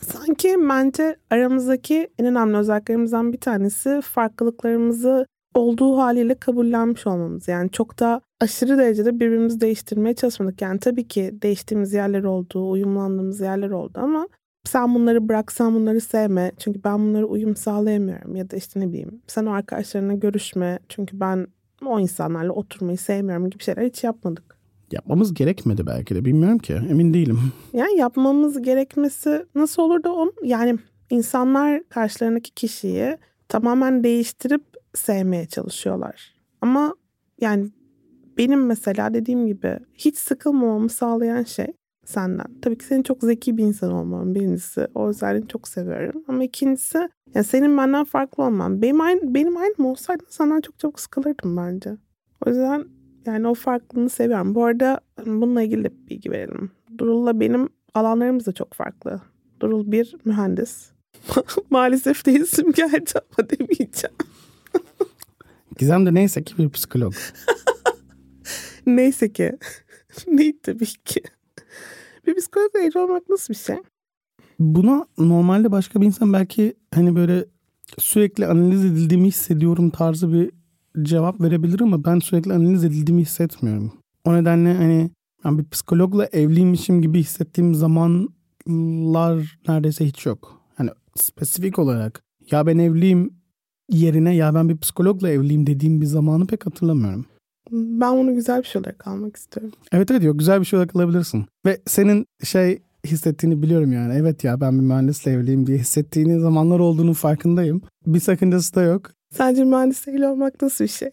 Sanki 0.02 0.56
bence 0.68 1.16
aramızdaki 1.30 2.08
en 2.18 2.26
önemli 2.26 2.56
özelliklerimizden 2.56 3.32
bir 3.32 3.40
tanesi 3.40 4.00
farklılıklarımızı 4.04 5.26
olduğu 5.54 5.98
haliyle 5.98 6.34
kabullenmiş 6.34 7.06
olmamız. 7.06 7.48
Yani 7.48 7.70
çok 7.70 7.98
da 7.98 8.20
aşırı 8.40 8.78
derecede 8.78 9.14
birbirimizi 9.14 9.60
değiştirmeye 9.60 10.14
çalışmadık. 10.14 10.62
Yani 10.62 10.80
tabii 10.80 11.08
ki 11.08 11.38
değiştiğimiz 11.42 11.92
yerler 11.92 12.22
oldu, 12.22 12.70
uyumlandığımız 12.70 13.40
yerler 13.40 13.70
oldu 13.70 13.92
ama 13.94 14.28
sen 14.64 14.94
bunları 14.94 15.28
bırak, 15.28 15.52
sen 15.52 15.74
bunları 15.74 16.00
sevme. 16.00 16.52
Çünkü 16.58 16.84
ben 16.84 16.98
bunları 16.98 17.26
uyum 17.26 17.56
sağlayamıyorum. 17.56 18.36
Ya 18.36 18.50
da 18.50 18.56
işte 18.56 18.80
ne 18.80 18.88
bileyim 18.88 19.22
sen 19.26 19.46
o 19.46 19.52
arkadaşlarına 19.52 20.14
görüşme. 20.14 20.78
Çünkü 20.88 21.20
ben 21.20 21.46
o 21.86 22.00
insanlarla 22.00 22.52
oturmayı 22.52 22.98
sevmiyorum 22.98 23.50
gibi 23.50 23.62
şeyler 23.62 23.82
hiç 23.82 24.04
yapmadık. 24.04 24.49
Yapmamız 24.92 25.34
gerekmedi 25.34 25.86
belki 25.86 26.14
de 26.14 26.24
bilmiyorum 26.24 26.58
ki 26.58 26.72
emin 26.90 27.14
değilim. 27.14 27.38
Yani 27.72 27.96
yapmamız 27.96 28.62
gerekmesi 28.62 29.46
nasıl 29.54 29.82
olur 29.82 30.02
da 30.02 30.12
on 30.12 30.32
yani 30.42 30.78
insanlar 31.10 31.88
karşılarındaki 31.88 32.50
kişiyi 32.50 33.18
tamamen 33.48 34.04
değiştirip 34.04 34.62
sevmeye 34.94 35.46
çalışıyorlar. 35.46 36.34
Ama 36.60 36.94
yani 37.40 37.70
benim 38.38 38.66
mesela 38.66 39.14
dediğim 39.14 39.46
gibi 39.46 39.78
hiç 39.94 40.16
sıkılmamamı 40.18 40.88
sağlayan 40.88 41.42
şey 41.42 41.66
senden. 42.04 42.60
Tabii 42.62 42.78
ki 42.78 42.84
senin 42.84 43.02
çok 43.02 43.22
zeki 43.22 43.56
bir 43.56 43.64
insan 43.64 43.92
olman 43.92 44.34
birincisi. 44.34 44.88
O 44.94 45.08
özelliğini 45.08 45.48
çok 45.48 45.68
seviyorum. 45.68 46.24
Ama 46.28 46.44
ikincisi 46.44 47.08
yani 47.34 47.44
senin 47.44 47.76
benden 47.76 48.04
farklı 48.04 48.44
olman. 48.44 48.82
Benim 48.82 49.00
aynı, 49.00 49.34
benim 49.34 49.56
aynım 49.56 49.84
olsaydı 49.84 50.24
senden 50.28 50.60
çok 50.60 50.78
çok 50.78 51.00
sıkılırdım 51.00 51.56
bence. 51.56 51.96
O 52.46 52.50
yüzden 52.50 52.84
yani 53.26 53.48
o 53.48 53.54
farklılığını 53.54 54.10
seviyorum. 54.10 54.54
Bu 54.54 54.64
arada 54.64 55.00
bununla 55.26 55.62
ilgili 55.62 55.84
de 55.84 55.92
bilgi 56.08 56.30
verelim. 56.30 56.70
Durul'la 56.98 57.40
benim 57.40 57.68
alanlarımız 57.94 58.46
da 58.46 58.52
çok 58.52 58.74
farklı. 58.74 59.20
Durul 59.60 59.92
bir 59.92 60.14
mühendis. 60.24 60.90
Maalesef 61.70 62.26
de 62.26 62.32
isim 62.32 62.72
geldi 62.72 63.10
ama 63.14 63.50
demeyeceğim. 63.50 64.16
Gizem 65.78 66.06
de 66.06 66.14
neyse 66.14 66.44
ki 66.44 66.58
bir 66.58 66.70
psikolog. 66.70 67.14
Neyse 68.86 69.32
ki. 69.32 69.58
Değil 70.26 70.58
tabii 70.62 70.86
ki. 70.86 71.22
Bir 72.26 72.36
psikologla 72.36 72.80
evli 72.80 72.98
olmak 72.98 73.28
nasıl 73.28 73.54
bir 73.54 73.58
şey? 73.58 73.76
Buna 74.58 75.06
normalde 75.18 75.72
başka 75.72 76.00
bir 76.00 76.06
insan 76.06 76.32
belki 76.32 76.74
hani 76.94 77.16
böyle 77.16 77.44
sürekli 77.98 78.46
analiz 78.46 78.84
edildiğimi 78.84 79.28
hissediyorum 79.28 79.90
tarzı 79.90 80.32
bir 80.32 80.50
cevap 81.04 81.40
verebilir 81.40 81.80
ama 81.80 82.04
ben 82.04 82.18
sürekli 82.18 82.52
analiz 82.52 82.84
edildiğimi 82.84 83.22
hissetmiyorum. 83.22 83.92
O 84.24 84.34
nedenle 84.34 84.74
hani 84.74 85.10
ben 85.44 85.58
bir 85.58 85.64
psikologla 85.64 86.26
evliymişim 86.26 87.02
gibi 87.02 87.20
hissettiğim 87.20 87.74
zamanlar 87.74 89.58
neredeyse 89.68 90.06
hiç 90.06 90.26
yok. 90.26 90.60
Hani 90.74 90.90
spesifik 91.16 91.78
olarak 91.78 92.22
ya 92.50 92.66
ben 92.66 92.78
evliyim 92.78 93.30
yerine 93.90 94.34
ya 94.34 94.54
ben 94.54 94.68
bir 94.68 94.78
psikologla 94.78 95.30
evliyim 95.30 95.66
dediğim 95.66 96.00
bir 96.00 96.06
zamanı 96.06 96.46
pek 96.46 96.66
hatırlamıyorum. 96.66 97.26
Ben 97.70 98.18
bunu 98.18 98.34
güzel 98.34 98.58
bir 98.58 98.66
şey 98.66 98.80
olarak 98.80 99.06
almak 99.06 99.36
istiyorum. 99.36 99.72
Evet 99.92 100.10
evet 100.10 100.22
yok 100.22 100.38
güzel 100.38 100.60
bir 100.60 100.64
şey 100.64 100.76
olarak 100.76 100.96
alabilirsin. 100.96 101.46
Ve 101.66 101.80
senin 101.86 102.26
şey 102.44 102.82
hissettiğini 103.06 103.62
biliyorum 103.62 103.92
yani. 103.92 104.14
Evet 104.14 104.44
ya 104.44 104.60
ben 104.60 104.78
bir 104.78 104.84
mühendisle 104.84 105.30
evliyim 105.32 105.66
diye 105.66 105.78
hissettiğini 105.78 106.40
zamanlar 106.40 106.78
olduğunu 106.78 107.14
farkındayım. 107.14 107.82
Bir 108.06 108.20
sakıncası 108.20 108.74
da 108.74 108.82
yok. 108.82 109.10
Sadece 109.30 109.64
mühendisle 109.64 110.12
evli 110.12 110.26
olmak 110.26 110.62
nasıl 110.62 110.84
bir 110.84 110.88
şey? 110.90 111.10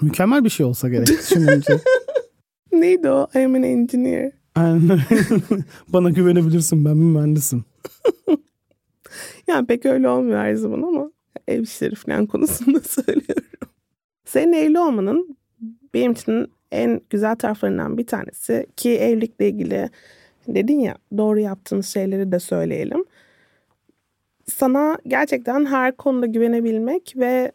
Mükemmel 0.00 0.44
bir 0.44 0.50
şey 0.50 0.66
olsa 0.66 0.88
gerek 0.88 1.06
düşününce. 1.08 1.80
Neydi 2.72 3.08
o? 3.10 3.28
I 3.34 3.38
am 3.38 3.54
an 3.54 3.62
engineer. 3.62 4.32
Bana 5.88 6.10
güvenebilirsin 6.10 6.84
ben 6.84 6.94
bir 6.94 7.04
mühendisim. 7.04 7.64
Yani 9.46 9.66
pek 9.66 9.86
öyle 9.86 10.08
olmuyor 10.08 10.38
her 10.38 10.54
zaman 10.54 10.82
ama 10.82 11.10
ev 11.48 11.62
işleri 11.62 11.94
falan 11.94 12.26
konusunda 12.26 12.80
söylüyorum. 12.80 13.44
Senin 14.24 14.52
evli 14.52 14.78
olmanın 14.78 15.36
benim 15.94 16.12
için 16.12 16.52
en 16.70 17.00
güzel 17.10 17.36
taraflarından 17.36 17.98
bir 17.98 18.06
tanesi 18.06 18.66
ki 18.76 18.90
evlilikle 18.90 19.48
ilgili 19.48 19.90
dedin 20.48 20.80
ya 20.80 20.96
doğru 21.16 21.40
yaptığınız 21.40 21.86
şeyleri 21.86 22.32
de 22.32 22.38
söyleyelim. 22.40 23.04
Sana 24.46 24.98
gerçekten 25.06 25.66
her 25.66 25.96
konuda 25.96 26.26
güvenebilmek 26.26 27.14
ve 27.16 27.52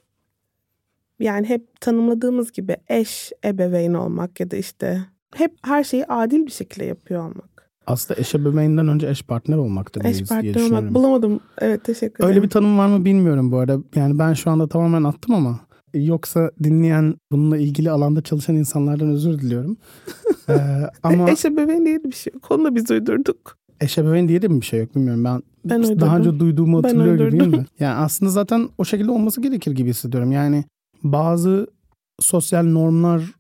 yani 1.20 1.50
hep 1.50 1.82
tanımladığımız 1.82 2.52
gibi 2.52 2.78
eş 2.88 3.32
ebeveyn 3.46 3.94
olmak 3.94 4.40
ya 4.40 4.52
da 4.52 4.56
işte 4.56 5.02
hep 5.36 5.52
her 5.64 5.84
şeyi 5.84 6.06
adil 6.06 6.46
bir 6.46 6.52
şekilde 6.52 6.86
yapıyor 6.86 7.22
olmak. 7.22 7.72
Aslında 7.88 8.20
eş 8.20 8.36
ebeveyninden 8.36 8.88
önce 8.88 9.08
eş 9.10 9.24
partner 9.24 9.58
olmaktı 9.58 10.02
diye, 10.02 10.12
Eş 10.12 10.18
diye 10.18 10.26
partner 10.28 10.54
düşünüyorum. 10.54 10.78
olmak 10.78 10.94
bulamadım. 10.94 11.40
Evet 11.58 11.84
teşekkür 11.84 12.24
ederim. 12.24 12.30
Öyle 12.30 12.44
bir 12.44 12.50
tanım 12.50 12.78
var 12.78 12.88
mı 12.88 13.06
bilmiyorum 13.06 13.52
bu 13.52 13.58
arada. 13.58 13.78
Yani 13.96 14.20
ben 14.20 14.34
şu 14.34 14.52
anda 14.52 14.68
tamamen 14.68 15.04
attım 15.04 15.36
ama 15.36 15.60
yoksa 15.94 16.52
dinleyen 16.64 17.16
bununla 17.32 17.58
ilgili 17.58 17.92
alanda 17.92 18.22
çalışan 18.22 18.56
insanlardan 18.56 19.10
özür 19.10 19.40
diliyorum. 19.40 19.78
ee, 20.50 20.54
ama 21.04 21.30
Eş 21.32 21.46
ebeveyn 21.46 21.86
diye 21.86 22.04
bir 22.04 22.12
şey 22.12 22.34
yok. 22.34 22.52
Onu 22.52 22.66
da 22.66 22.76
biz 22.76 22.92
uydurduk. 22.92 23.58
Eş 23.82 23.98
ebeveyn 23.98 24.28
diye 24.28 24.42
de 24.42 24.50
bir 24.50 24.66
şey 24.66 24.80
yok 24.80 24.96
bilmiyorum. 24.96 25.24
Ben, 25.24 25.44
Ben 25.66 26.00
daha 26.00 26.18
önce 26.18 26.40
duyduğumu 26.40 26.84
Ben 26.84 26.90
hatırlıyor 26.90 27.16
gibiyim 27.16 27.34
uydurdum. 27.34 27.54
de. 27.54 27.66
Yani 27.80 27.96
aslında 27.96 28.32
zaten 28.32 28.70
o 28.78 28.86
şekilde 28.86 29.12
olması 29.12 29.42
gerekir 29.42 29.72
gibi 29.72 29.90
hissediyorum. 29.90 30.32
Yani 30.32 30.64
bazı 31.04 31.68
sosyal 32.20 32.64
normlar 32.64 33.32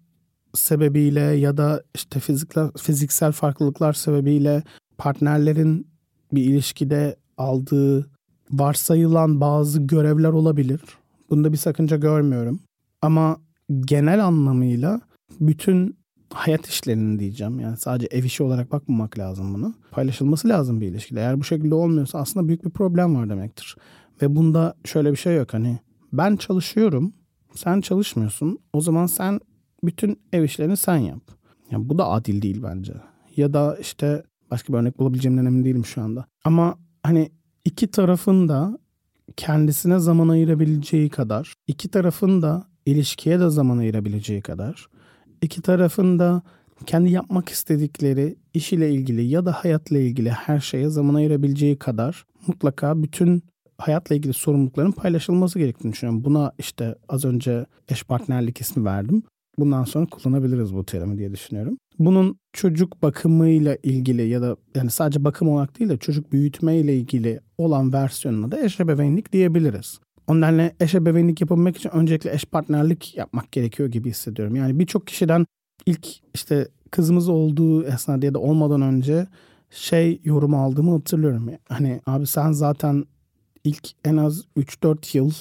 sebebiyle 0.54 1.22
ya 1.22 1.58
da 1.58 1.84
işte 1.96 2.20
fiziksel, 2.20 2.72
fiziksel 2.78 3.32
farklılıklar 3.32 3.94
sebebiyle 3.94 4.64
partnerlerin 4.98 5.88
bir 6.34 6.44
ilişkide 6.44 7.16
aldığı 7.38 8.10
varsayılan 8.52 9.42
bazı 9.42 9.82
görevler 9.82 10.30
olabilir. 10.30 10.82
Bunda 11.30 11.52
bir 11.52 11.58
sakınca 11.58 11.98
görmüyorum. 11.98 12.60
Ama 13.02 13.38
genel 13.82 14.26
anlamıyla 14.26 15.02
bütün 15.40 15.97
hayat 16.34 16.68
işlerinin 16.68 17.20
diyeceğim. 17.20 17.60
Yani 17.60 17.78
sadece 17.78 18.08
ev 18.12 18.24
işi 18.24 18.44
olarak 18.44 18.72
bakmamak 18.72 19.20
lazım 19.20 19.54
buna. 19.54 19.74
Paylaşılması 19.92 20.48
lazım 20.48 20.82
bir 20.82 20.88
ilişkide. 20.88 21.20
Eğer 21.20 21.40
bu 21.40 21.44
şekilde 21.44 21.76
olmuyorsa 21.76 22.20
aslında 22.20 22.48
büyük 22.48 22.66
bir 22.66 22.70
problem 22.70 23.16
var 23.16 23.30
demektir. 23.30 23.76
Ve 24.22 24.36
bunda 24.36 24.74
şöyle 24.86 25.12
bir 25.12 25.18
şey 25.18 25.36
yok 25.36 25.54
hani 25.54 25.80
ben 26.14 26.36
çalışıyorum, 26.36 27.14
sen 27.56 27.82
çalışmıyorsun. 27.82 28.58
O 28.74 28.82
zaman 28.82 29.06
sen 29.06 29.40
bütün 29.84 30.20
ev 30.34 30.44
işlerini 30.44 30.78
sen 30.78 30.98
yap. 30.98 31.22
Yani 31.72 31.90
bu 31.90 31.98
da 31.98 32.08
adil 32.08 32.42
değil 32.42 32.64
bence. 32.64 32.94
Ya 33.38 33.54
da 33.54 33.78
işte 33.82 34.24
başka 34.52 34.74
bir 34.74 34.78
örnek 34.78 35.00
bulabileceğimden 35.00 35.46
emin 35.46 35.66
değilim 35.66 35.86
şu 35.86 36.02
anda. 36.02 36.26
Ama 36.44 36.78
hani 37.04 37.32
iki 37.66 37.88
tarafın 37.88 38.48
da 38.48 38.78
kendisine 39.38 40.00
zaman 40.00 40.30
ayırabileceği 40.30 41.10
kadar, 41.10 41.54
iki 41.68 41.90
tarafın 41.90 42.42
da 42.42 42.68
ilişkiye 42.86 43.40
de 43.40 43.50
zaman 43.50 43.78
ayırabileceği 43.78 44.42
kadar, 44.42 44.88
iki 45.42 45.62
tarafın 45.62 46.20
da 46.20 46.42
kendi 46.86 47.12
yapmak 47.12 47.50
istedikleri 47.50 48.36
iş 48.54 48.74
ile 48.74 48.92
ilgili 48.92 49.24
ya 49.24 49.46
da 49.46 49.52
hayatla 49.52 49.98
ilgili 49.98 50.30
her 50.30 50.60
şeye 50.60 50.90
zaman 50.90 51.14
ayırabileceği 51.16 51.80
kadar 51.80 52.26
mutlaka 52.48 53.04
bütün 53.04 53.44
hayatla 53.78 54.16
ilgili 54.16 54.34
sorumlulukların 54.34 54.92
paylaşılması 54.92 55.60
gerektiğini 55.60 55.94
düşünüyorum. 55.94 56.26
Buna 56.26 56.52
işte 56.58 56.96
az 57.10 57.26
önce 57.26 57.66
eş 57.90 58.04
partnerlik 58.04 58.62
ismi 58.62 58.86
verdim. 58.86 59.24
Bundan 59.60 59.84
sonra 59.84 60.06
kullanabiliriz 60.06 60.74
bu 60.74 60.86
terimi 60.86 61.18
diye 61.18 61.32
düşünüyorum. 61.32 61.78
Bunun 62.00 62.40
çocuk 62.54 63.02
bakımıyla 63.02 63.78
ilgili 63.84 64.28
ya 64.28 64.42
da 64.42 64.58
yani 64.76 64.92
sadece 64.92 65.24
bakım 65.24 65.50
olarak 65.50 65.80
değil 65.80 65.90
de 65.90 65.98
çocuk 65.98 66.32
büyütme 66.32 66.78
ile 66.78 66.98
ilgili 66.98 67.40
olan 67.58 67.94
versiyonuna 67.94 68.52
da 68.52 68.60
eş 68.60 68.80
ebeveynlik 68.80 69.34
diyebiliriz. 69.34 70.00
Onlarla 70.28 70.72
eş 70.80 70.96
ebeveynlik 70.96 71.42
yapabilmek 71.42 71.78
için 71.78 71.90
öncelikle 71.90 72.34
eş 72.34 72.46
partnerlik 72.46 73.18
yapmak 73.18 73.52
gerekiyor 73.52 73.90
gibi 73.90 74.10
hissediyorum. 74.10 74.56
Yani 74.56 74.80
birçok 74.80 75.08
kişiden 75.08 75.46
ilk 75.86 76.08
işte 76.34 76.68
kızımız 76.92 77.30
olduğu 77.30 77.84
esnada 77.84 78.26
ya 78.26 78.34
da 78.34 78.40
olmadan 78.40 78.82
önce 78.82 79.28
şey 79.70 80.22
yorum 80.24 80.54
aldığımı 80.54 80.92
hatırlıyorum. 80.92 81.50
Hani 81.70 82.02
abi 82.06 82.28
sen 82.28 82.52
zaten 82.52 83.06
ilk 83.64 83.90
en 84.06 84.18
az 84.18 84.44
3-4 84.58 85.18
yıl 85.18 85.32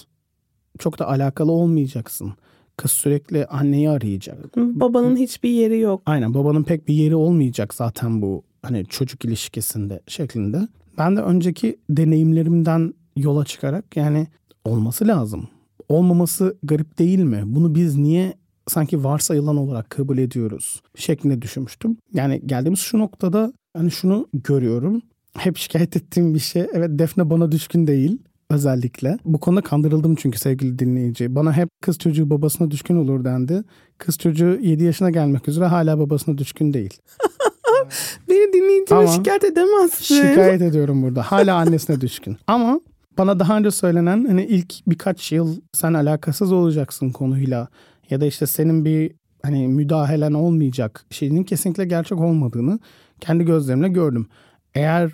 çok 0.78 0.98
da 0.98 1.08
alakalı 1.08 1.52
olmayacaksın. 1.52 2.32
Kız 2.76 2.90
sürekli 2.90 3.46
anneyi 3.46 3.90
arayacak. 3.90 4.56
Babanın 4.56 5.16
hiçbir 5.16 5.50
yeri 5.50 5.78
yok. 5.78 6.02
Aynen 6.06 6.34
babanın 6.34 6.62
pek 6.62 6.88
bir 6.88 6.94
yeri 6.94 7.14
olmayacak 7.16 7.74
zaten 7.74 8.22
bu 8.22 8.42
hani 8.62 8.86
çocuk 8.86 9.24
ilişkisinde 9.24 10.00
şeklinde. 10.06 10.68
Ben 10.98 11.16
de 11.16 11.20
önceki 11.20 11.76
deneyimlerimden 11.90 12.94
yola 13.16 13.44
çıkarak 13.44 13.96
yani 13.96 14.26
olması 14.66 15.06
lazım. 15.06 15.48
Olmaması 15.88 16.56
garip 16.62 16.98
değil 16.98 17.18
mi? 17.18 17.42
Bunu 17.46 17.74
biz 17.74 17.96
niye 17.96 18.34
sanki 18.68 19.04
varsayılan 19.04 19.56
olarak 19.56 19.90
kabul 19.90 20.18
ediyoruz 20.18 20.82
şeklinde 20.94 21.42
düşünmüştüm. 21.42 21.96
Yani 22.12 22.42
geldiğimiz 22.46 22.80
şu 22.80 22.98
noktada 22.98 23.52
hani 23.76 23.90
şunu 23.90 24.28
görüyorum. 24.32 25.02
Hep 25.38 25.56
şikayet 25.56 25.96
ettiğim 25.96 26.34
bir 26.34 26.38
şey. 26.38 26.66
Evet 26.72 26.90
Defne 26.92 27.30
bana 27.30 27.52
düşkün 27.52 27.86
değil 27.86 28.18
özellikle. 28.50 29.18
Bu 29.24 29.40
konuda 29.40 29.60
kandırıldım 29.60 30.14
çünkü 30.14 30.38
sevgili 30.38 30.78
dinleyici. 30.78 31.34
Bana 31.34 31.52
hep 31.52 31.68
kız 31.82 31.98
çocuğu 31.98 32.30
babasına 32.30 32.70
düşkün 32.70 32.96
olur 32.96 33.24
dendi. 33.24 33.62
Kız 33.98 34.18
çocuğu 34.18 34.58
7 34.62 34.84
yaşına 34.84 35.10
gelmek 35.10 35.48
üzere 35.48 35.64
hala 35.64 35.98
babasına 35.98 36.38
düşkün 36.38 36.72
değil. 36.72 36.98
Beni 38.28 38.52
dinleyicime 38.52 39.00
Ama 39.00 39.08
şikayet 39.08 39.44
edemezsin. 39.44 40.14
Şikayet 40.14 40.62
ediyorum 40.62 41.02
burada. 41.02 41.22
Hala 41.22 41.54
annesine 41.54 42.00
düşkün. 42.00 42.36
Ama 42.46 42.80
bana 43.18 43.38
daha 43.38 43.58
önce 43.58 43.70
söylenen 43.70 44.24
hani 44.24 44.44
ilk 44.44 44.74
birkaç 44.86 45.32
yıl 45.32 45.60
sen 45.72 45.94
alakasız 45.94 46.52
olacaksın 46.52 47.10
konuyla 47.10 47.68
ya 48.10 48.20
da 48.20 48.26
işte 48.26 48.46
senin 48.46 48.84
bir 48.84 49.12
hani 49.42 49.68
müdahalen 49.68 50.32
olmayacak 50.32 51.06
şeyinin 51.10 51.44
kesinlikle 51.44 51.84
gerçek 51.84 52.20
olmadığını 52.20 52.78
kendi 53.20 53.44
gözlerimle 53.44 53.88
gördüm. 53.88 54.28
Eğer 54.74 55.12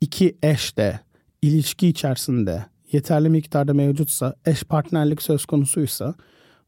iki 0.00 0.36
eş 0.42 0.76
de 0.76 1.00
ilişki 1.42 1.88
içerisinde 1.88 2.66
yeterli 2.92 3.28
miktarda 3.28 3.74
mevcutsa, 3.74 4.34
eş 4.46 4.64
partnerlik 4.64 5.22
söz 5.22 5.44
konusuysa 5.44 6.14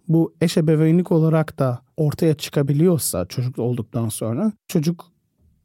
bu 0.09 0.35
eş 0.41 0.57
ebeveynlik 0.57 1.13
olarak 1.13 1.59
da 1.59 1.81
ortaya 1.97 2.35
çıkabiliyorsa 2.35 3.27
çocuk 3.27 3.59
olduktan 3.59 4.09
sonra 4.09 4.53
çocuk 4.69 5.05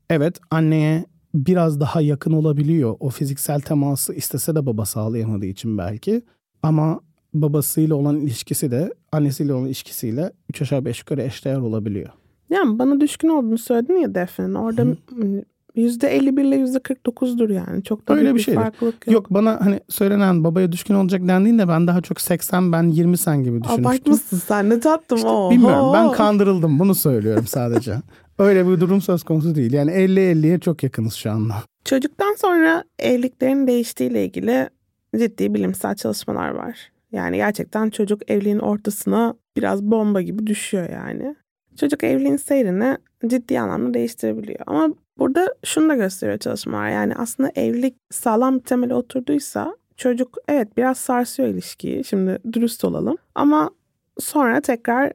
evet 0.10 0.40
anneye 0.52 1.06
biraz 1.34 1.80
daha 1.80 2.02
yakın 2.02 2.32
olabiliyor. 2.32 2.96
O 3.00 3.10
fiziksel 3.10 3.62
teması 3.62 4.14
istese 4.14 4.56
de 4.56 4.66
baba 4.66 4.86
sağlayamadığı 4.86 5.46
için 5.46 5.78
belki. 5.78 6.22
Ama 6.64 7.00
babasıyla 7.34 7.96
olan 7.96 8.16
ilişkisi 8.18 8.72
de 8.72 8.94
annesiyle 9.12 9.54
olan 9.54 9.66
ilişkisiyle 9.66 10.32
3 10.50 10.62
aşağı 10.62 10.86
5 10.86 11.00
yukarı 11.00 11.22
eşdeğer 11.22 11.58
olabiliyor. 11.58 12.10
Yani 12.50 12.80
bana 12.80 13.00
düşkün 13.02 13.28
olduğunu 13.30 13.58
söyledin 13.58 13.94
ya 13.94 14.16
Defne'nin. 14.16 14.54
Orada 14.54 14.82
hani 14.82 15.44
%51 15.76 16.42
ile 16.42 16.56
%49'dur 16.56 17.54
yani. 17.54 17.84
Çok 17.84 18.08
da 18.08 18.14
Öyle 18.14 18.30
bir 18.30 18.36
bir 18.36 18.42
şeydir. 18.42 18.60
farklılık 18.60 19.08
yok. 19.08 19.14
Yok 19.14 19.26
bana 19.30 19.66
hani 19.66 19.80
söylenen 19.90 20.44
babaya 20.44 20.72
düşkün 20.72 20.94
olacak 20.94 21.28
dendiğinde 21.28 21.68
ben 21.68 21.88
daha 21.88 22.02
çok 22.02 22.22
80 22.22 22.72
ben 22.72 22.84
20 22.84 23.18
sen 23.18 23.44
gibi 23.44 23.62
düşünmüştüm. 23.64 23.86
Abartmışsın 23.86 24.38
sen 24.38 24.70
ne 24.70 24.80
tatlım 24.80 25.18
İşte 25.18 25.30
o. 25.30 25.52
bilmiyorum 25.52 25.94
ben 25.94 26.12
kandırıldım 26.12 26.80
bunu 26.80 26.96
söylüyorum 26.96 27.46
sadece. 27.48 27.96
Öyle 28.40 28.68
bir 28.68 28.80
durum 28.80 29.02
söz 29.02 29.24
konusu 29.24 29.56
değil. 29.56 29.74
Yani 29.74 29.92
50-50'ye 29.92 30.60
çok 30.60 30.84
yakınız 30.84 31.14
şu 31.14 31.32
anda. 31.32 31.56
Çocuktan 31.86 32.36
sonra 32.36 32.84
evliliklerin 33.00 33.68
değiştiğiyle 33.68 34.26
ilgili 34.26 34.70
ciddi 35.18 35.54
bilimsel 35.54 35.96
çalışmalar 35.96 36.50
var. 36.50 36.92
Yani 37.12 37.38
gerçekten 37.38 37.90
çocuk 37.90 38.32
evliliğin 38.32 38.60
ortasına 38.60 39.34
biraz 39.58 39.84
bomba 39.84 40.22
gibi 40.22 40.48
düşüyor 40.48 40.90
yani. 40.90 41.36
çocuk 41.80 42.04
evliliğin 42.04 42.38
seyrini 42.38 42.98
ciddi 43.28 43.60
anlamda 43.60 43.94
değiştirebiliyor. 43.94 44.60
Ama 44.68 44.94
burada 45.18 45.56
şunu 45.64 45.90
da 45.90 45.96
gösteriyor 45.96 46.38
çalışmalar. 46.38 46.90
Yani 46.90 47.16
aslında 47.16 47.52
evlilik 47.56 47.96
sağlam 48.12 48.60
bir 48.60 48.64
temele 48.64 48.94
oturduysa 48.96 49.78
çocuk 49.98 50.38
evet 50.48 50.78
biraz 50.78 50.98
sarsıyor 50.98 51.50
ilişkiyi. 51.50 52.04
Şimdi 52.04 52.40
dürüst 52.54 52.86
olalım. 52.86 53.18
Ama 53.36 53.70
sonra 54.20 54.62
tekrar 54.62 55.14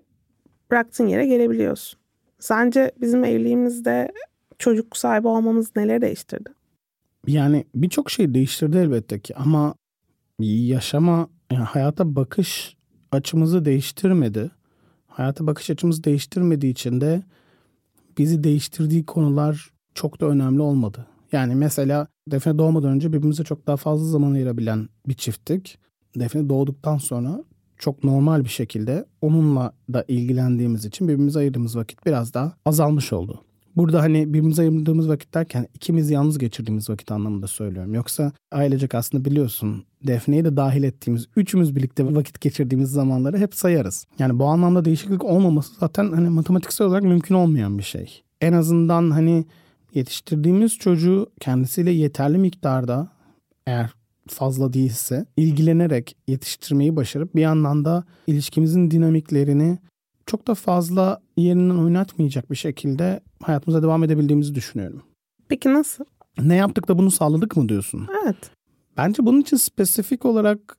bıraktığın 0.70 1.06
yere 1.06 1.26
gelebiliyorsun. 1.26 2.03
Sence 2.44 2.92
bizim 3.00 3.24
evliliğimizde 3.24 4.12
çocuk 4.58 4.96
sahibi 4.96 5.28
olmamız 5.28 5.76
neleri 5.76 6.00
değiştirdi? 6.00 6.50
Yani 7.26 7.64
birçok 7.74 8.10
şey 8.10 8.34
değiştirdi 8.34 8.76
elbette 8.76 9.20
ki 9.20 9.36
ama 9.36 9.74
yaşama, 10.38 11.28
yani 11.52 11.64
hayata 11.64 12.16
bakış 12.16 12.76
açımızı 13.12 13.64
değiştirmedi. 13.64 14.50
Hayata 15.06 15.46
bakış 15.46 15.70
açımızı 15.70 16.04
değiştirmediği 16.04 16.72
için 16.72 17.00
de 17.00 17.22
bizi 18.18 18.44
değiştirdiği 18.44 19.06
konular 19.06 19.70
çok 19.94 20.20
da 20.20 20.26
önemli 20.26 20.62
olmadı. 20.62 21.06
Yani 21.32 21.54
mesela 21.54 22.06
Defne 22.30 22.58
doğmadan 22.58 22.90
önce 22.90 23.12
birbirimize 23.12 23.44
çok 23.44 23.66
daha 23.66 23.76
fazla 23.76 24.06
zaman 24.06 24.32
ayırabilen 24.32 24.88
bir 25.08 25.14
çifttik. 25.14 25.78
Defne 26.16 26.48
doğduktan 26.48 26.98
sonra 26.98 27.44
çok 27.78 28.04
normal 28.04 28.44
bir 28.44 28.48
şekilde 28.48 29.04
onunla 29.20 29.72
da 29.92 30.04
ilgilendiğimiz 30.08 30.84
için 30.84 31.08
birbirimize 31.08 31.38
ayırdığımız 31.38 31.76
vakit 31.76 32.06
biraz 32.06 32.34
daha 32.34 32.52
azalmış 32.64 33.12
oldu. 33.12 33.40
Burada 33.76 34.02
hani 34.02 34.28
birbirimize 34.28 34.62
ayırdığımız 34.62 35.08
vakit 35.08 35.34
derken 35.34 35.66
ikimiz 35.74 36.10
yalnız 36.10 36.38
geçirdiğimiz 36.38 36.90
vakit 36.90 37.12
anlamında 37.12 37.46
söylüyorum. 37.46 37.94
Yoksa 37.94 38.32
ailecek 38.52 38.94
aslında 38.94 39.24
biliyorsun 39.24 39.84
Defne'yi 40.06 40.44
de 40.44 40.56
dahil 40.56 40.82
ettiğimiz, 40.82 41.26
üçümüz 41.36 41.76
birlikte 41.76 42.14
vakit 42.14 42.40
geçirdiğimiz 42.40 42.90
zamanları 42.90 43.38
hep 43.38 43.54
sayarız. 43.54 44.06
Yani 44.18 44.38
bu 44.38 44.44
anlamda 44.44 44.84
değişiklik 44.84 45.24
olmaması 45.24 45.74
zaten 45.80 46.12
hani 46.12 46.28
matematiksel 46.28 46.86
olarak 46.86 47.02
mümkün 47.02 47.34
olmayan 47.34 47.78
bir 47.78 47.82
şey. 47.82 48.22
En 48.40 48.52
azından 48.52 49.10
hani 49.10 49.44
yetiştirdiğimiz 49.94 50.78
çocuğu 50.78 51.30
kendisiyle 51.40 51.90
yeterli 51.90 52.38
miktarda 52.38 53.08
eğer 53.66 53.90
fazla 54.28 54.72
değilse 54.72 55.26
ilgilenerek 55.36 56.16
yetiştirmeyi 56.28 56.96
başarıp 56.96 57.34
bir 57.34 57.40
yandan 57.40 57.84
da 57.84 58.04
ilişkimizin 58.26 58.90
dinamiklerini 58.90 59.78
çok 60.26 60.46
da 60.46 60.54
fazla 60.54 61.20
yerinden 61.36 61.76
oynatmayacak 61.76 62.50
bir 62.50 62.56
şekilde 62.56 63.20
hayatımıza 63.42 63.82
devam 63.82 64.04
edebildiğimizi 64.04 64.54
düşünüyorum. 64.54 65.02
Peki 65.48 65.72
nasıl? 65.72 66.04
Ne 66.42 66.54
yaptık 66.54 66.88
da 66.88 66.98
bunu 66.98 67.10
sağladık 67.10 67.56
mı 67.56 67.68
diyorsun? 67.68 68.08
Evet. 68.24 68.36
Bence 68.96 69.26
bunun 69.26 69.40
için 69.40 69.56
spesifik 69.56 70.24
olarak 70.24 70.76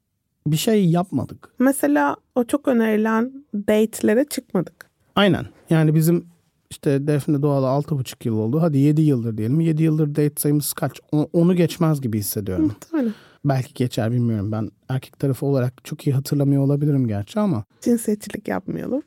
bir 0.48 0.58
şey 0.58 0.90
yapmadık. 0.90 1.50
Mesela 1.60 2.16
o 2.36 2.44
çok 2.44 2.68
önerilen 2.68 3.46
date'lere 3.56 4.26
çıkmadık. 4.30 4.90
Aynen. 5.16 5.46
Yani 5.70 5.96
bizim 5.96 6.26
işte 6.72 7.08
Defne 7.08 7.42
Doğal'a 7.42 7.68
6,5 7.68 8.28
yıl 8.28 8.38
oldu. 8.38 8.62
Hadi 8.62 8.78
7 8.78 9.02
yıldır 9.02 9.38
diyelim. 9.38 9.60
7 9.60 9.84
yıldır 9.84 10.10
date 10.10 10.34
sayımız 10.38 10.74
kaç? 10.74 11.00
Onu 11.34 11.56
geçmez 11.56 12.02
gibi 12.02 12.20
hissediyorum. 12.20 12.76
Öyle. 12.94 13.10
Belki 13.46 13.74
geçer 13.74 14.12
bilmiyorum. 14.12 14.52
Ben 14.52 14.72
erkek 14.90 15.20
tarafı 15.20 15.46
olarak 15.46 15.74
çok 15.84 16.08
iyi 16.08 16.14
hatırlamıyor 16.14 16.62
olabilirim 16.64 17.08
gerçi 17.08 17.40
ama. 17.40 17.64
Cinsiyetçilik 17.82 18.48
yapmayalım. 18.48 19.02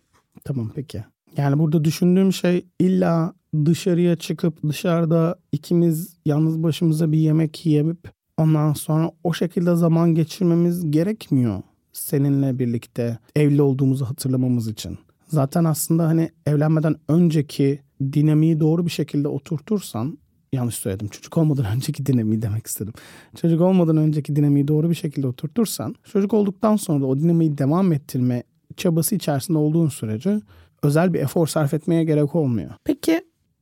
Tamam 0.44 0.72
peki. 0.74 1.04
Yani 1.36 1.58
burada 1.58 1.84
düşündüğüm 1.84 2.32
şey 2.32 2.66
illa 2.78 3.34
dışarıya 3.64 4.16
çıkıp 4.16 4.62
dışarıda 4.62 5.38
ikimiz 5.52 6.16
yalnız 6.26 6.62
başımıza 6.62 7.12
bir 7.12 7.18
yemek 7.18 7.66
yiyip 7.66 8.10
ondan 8.36 8.72
sonra 8.72 9.10
o 9.24 9.34
şekilde 9.34 9.76
zaman 9.76 10.14
geçirmemiz 10.14 10.90
gerekmiyor. 10.90 11.62
Seninle 11.92 12.58
birlikte 12.58 13.18
evli 13.36 13.62
olduğumuzu 13.62 14.04
hatırlamamız 14.04 14.68
için. 14.68 14.98
Zaten 15.28 15.64
aslında 15.64 16.06
hani 16.06 16.30
evlenmeden 16.46 16.96
önceki 17.08 17.80
dinamiği 18.12 18.60
doğru 18.60 18.86
bir 18.86 18.90
şekilde 18.90 19.28
oturtursan 19.28 20.18
yanlış 20.52 20.74
söyledim. 20.74 21.08
Çocuk 21.08 21.38
olmadan 21.38 21.64
önceki 21.76 22.06
dinamiği 22.06 22.42
demek 22.42 22.66
istedim. 22.66 22.92
Çocuk 23.36 23.60
olmadan 23.60 23.96
önceki 23.96 24.36
dinamiği 24.36 24.68
doğru 24.68 24.90
bir 24.90 24.94
şekilde 24.94 25.26
oturtursan 25.26 25.94
çocuk 26.12 26.34
olduktan 26.34 26.76
sonra 26.76 27.00
da 27.00 27.06
o 27.06 27.18
dinamiği 27.18 27.58
devam 27.58 27.92
ettirme 27.92 28.42
çabası 28.76 29.14
içerisinde 29.14 29.58
olduğun 29.58 29.88
sürece 29.88 30.40
özel 30.82 31.14
bir 31.14 31.20
efor 31.20 31.46
sarf 31.46 31.74
etmeye 31.74 32.04
gerek 32.04 32.34
olmuyor. 32.34 32.70
Peki 32.84 33.20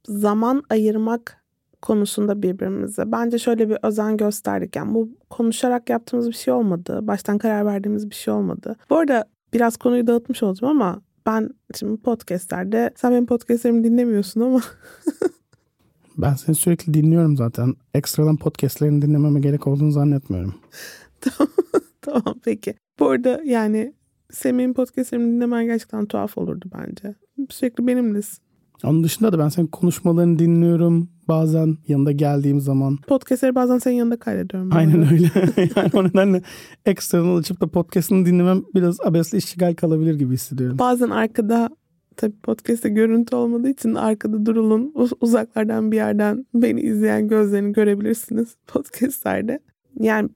zaman 0.08 0.62
ayırmak 0.70 1.46
konusunda 1.82 2.42
birbirimize 2.42 3.12
bence 3.12 3.38
şöyle 3.38 3.68
bir 3.68 3.78
özen 3.82 4.16
gösterdik. 4.16 4.76
Yani 4.76 4.94
bu 4.94 5.08
konuşarak 5.30 5.90
yaptığımız 5.90 6.28
bir 6.28 6.34
şey 6.34 6.54
olmadı. 6.54 7.00
Baştan 7.02 7.38
karar 7.38 7.66
verdiğimiz 7.66 8.10
bir 8.10 8.14
şey 8.14 8.34
olmadı. 8.34 8.76
Bu 8.90 8.96
arada 8.96 9.24
biraz 9.54 9.76
konuyu 9.76 10.06
dağıtmış 10.06 10.42
olacağım 10.42 10.82
ama 10.82 11.00
ben 11.26 11.50
şimdi 11.74 12.02
podcastlerde 12.02 12.90
sen 12.96 13.10
benim 13.12 13.26
podcastlerimi 13.26 13.84
dinlemiyorsun 13.84 14.40
ama 14.40 14.60
Ben 16.18 16.34
seni 16.34 16.56
sürekli 16.56 16.94
dinliyorum 16.94 17.36
zaten. 17.36 17.74
Ekstradan 17.94 18.36
podcastlerini 18.36 19.02
dinlememe 19.02 19.40
gerek 19.40 19.66
olduğunu 19.66 19.92
zannetmiyorum. 19.92 20.54
tamam, 21.20 21.52
tamam 22.02 22.34
peki. 22.44 22.74
Bu 22.98 23.08
arada 23.08 23.40
yani 23.44 23.94
Semih'in 24.30 24.74
podcastlerini 24.74 25.26
dinlemen 25.26 25.64
gerçekten 25.64 26.06
tuhaf 26.06 26.38
olurdu 26.38 26.64
bence. 26.78 27.14
Sürekli 27.50 27.86
benimlesin. 27.86 28.46
Onun 28.84 29.04
dışında 29.04 29.32
da 29.32 29.38
ben 29.38 29.48
senin 29.48 29.66
konuşmalarını 29.66 30.38
dinliyorum. 30.38 31.08
Bazen 31.28 31.76
yanında 31.88 32.12
geldiğim 32.12 32.60
zaman. 32.60 32.96
Podcastleri 32.96 33.54
bazen 33.54 33.78
senin 33.78 33.94
yanında 33.94 34.18
kaydediyorum. 34.18 34.70
Aynen 34.72 35.12
öyle. 35.12 35.30
yani 35.76 35.90
o 35.94 36.04
nedenle 36.04 36.42
ekstradan 36.86 37.36
açıp 37.36 37.60
da 37.60 37.66
podcastını 37.66 38.26
dinlemem 38.26 38.62
biraz 38.74 39.00
abesle 39.00 39.38
işgal 39.38 39.74
kalabilir 39.74 40.14
gibi 40.14 40.34
hissediyorum. 40.34 40.78
Bazen 40.78 41.10
arkada 41.10 41.70
tabii 42.16 42.36
podcast'te 42.42 42.88
görüntü 42.88 43.36
olmadığı 43.36 43.68
için 43.68 43.94
arkada 43.94 44.46
durulun 44.46 44.92
uzaklardan 45.20 45.92
bir 45.92 45.96
yerden 45.96 46.46
beni 46.54 46.80
izleyen 46.80 47.28
gözlerini 47.28 47.72
görebilirsiniz 47.72 48.56
podcastlerde. 48.66 49.60
Yani 50.00 50.28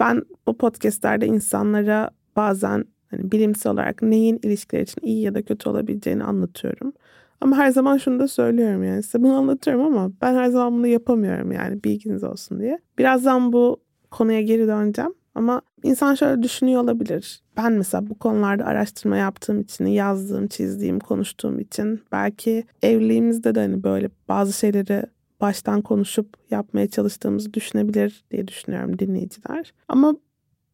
ben 0.00 0.22
bu 0.46 0.58
podcastlerde 0.58 1.26
insanlara 1.26 2.10
bazen 2.36 2.84
hani 3.10 3.32
bilimsel 3.32 3.72
olarak 3.72 4.02
neyin 4.02 4.40
ilişkiler 4.42 4.82
için 4.82 5.02
iyi 5.02 5.22
ya 5.22 5.34
da 5.34 5.42
kötü 5.42 5.68
olabileceğini 5.68 6.24
anlatıyorum. 6.24 6.92
Ama 7.40 7.56
her 7.56 7.70
zaman 7.70 7.96
şunu 7.96 8.18
da 8.18 8.28
söylüyorum 8.28 8.84
yani 8.84 9.02
size 9.02 9.22
bunu 9.22 9.34
anlatıyorum 9.34 9.86
ama 9.86 10.12
ben 10.22 10.34
her 10.34 10.48
zaman 10.48 10.72
bunu 10.72 10.86
yapamıyorum 10.86 11.52
yani 11.52 11.84
bilginiz 11.84 12.24
olsun 12.24 12.60
diye. 12.60 12.78
Birazdan 12.98 13.52
bu 13.52 13.80
konuya 14.10 14.40
geri 14.40 14.66
döneceğim. 14.66 15.14
Ama 15.34 15.62
insan 15.82 16.14
şöyle 16.14 16.42
düşünüyor 16.42 16.82
olabilir. 16.82 17.40
Ben 17.56 17.72
mesela 17.72 18.08
bu 18.10 18.18
konularda 18.18 18.64
araştırma 18.64 19.16
yaptığım 19.16 19.60
için, 19.60 19.86
yazdığım, 19.86 20.46
çizdiğim, 20.46 21.00
konuştuğum 21.00 21.60
için 21.60 22.00
belki 22.12 22.64
evliliğimizde 22.82 23.54
de 23.54 23.60
hani 23.60 23.82
böyle 23.82 24.10
bazı 24.28 24.52
şeyleri 24.52 25.02
baştan 25.40 25.82
konuşup 25.82 26.28
yapmaya 26.50 26.90
çalıştığımızı 26.90 27.54
düşünebilir 27.54 28.24
diye 28.30 28.48
düşünüyorum 28.48 28.98
dinleyiciler. 28.98 29.72
Ama 29.88 30.14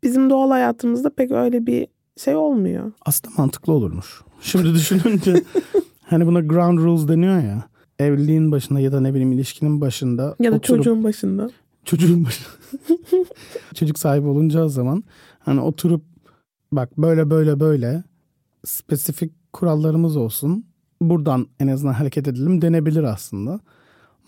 bizim 0.02 0.30
doğal 0.30 0.50
hayatımızda 0.50 1.10
pek 1.10 1.30
öyle 1.30 1.66
bir 1.66 1.86
şey 2.16 2.36
olmuyor. 2.36 2.92
Aslında 3.06 3.34
mantıklı 3.38 3.72
olurmuş. 3.72 4.22
Şimdi 4.40 4.74
düşününce 4.74 5.34
hani 6.02 6.26
buna 6.26 6.40
ground 6.40 6.78
rules 6.78 7.08
deniyor 7.08 7.42
ya. 7.42 7.64
Evliliğin 7.98 8.52
başında 8.52 8.80
ya 8.80 8.92
da 8.92 9.00
ne 9.00 9.10
bileyim 9.10 9.32
ilişkinin 9.32 9.80
başında. 9.80 10.36
Ya 10.40 10.52
da 10.52 10.56
oturup, 10.56 10.78
çocuğun 10.78 11.04
başında. 11.04 11.50
Çocuğun. 11.84 12.26
Çocuk 13.74 13.98
sahibi 13.98 14.28
olunca 14.28 14.68
zaman 14.68 15.04
hani 15.38 15.60
oturup 15.60 16.02
bak 16.72 16.98
böyle 16.98 17.30
böyle 17.30 17.60
böyle 17.60 18.04
spesifik 18.64 19.52
kurallarımız 19.52 20.16
olsun. 20.16 20.66
Buradan 21.00 21.46
en 21.60 21.68
azından 21.68 21.92
hareket 21.92 22.28
edelim 22.28 22.62
denebilir 22.62 23.02
aslında. 23.02 23.60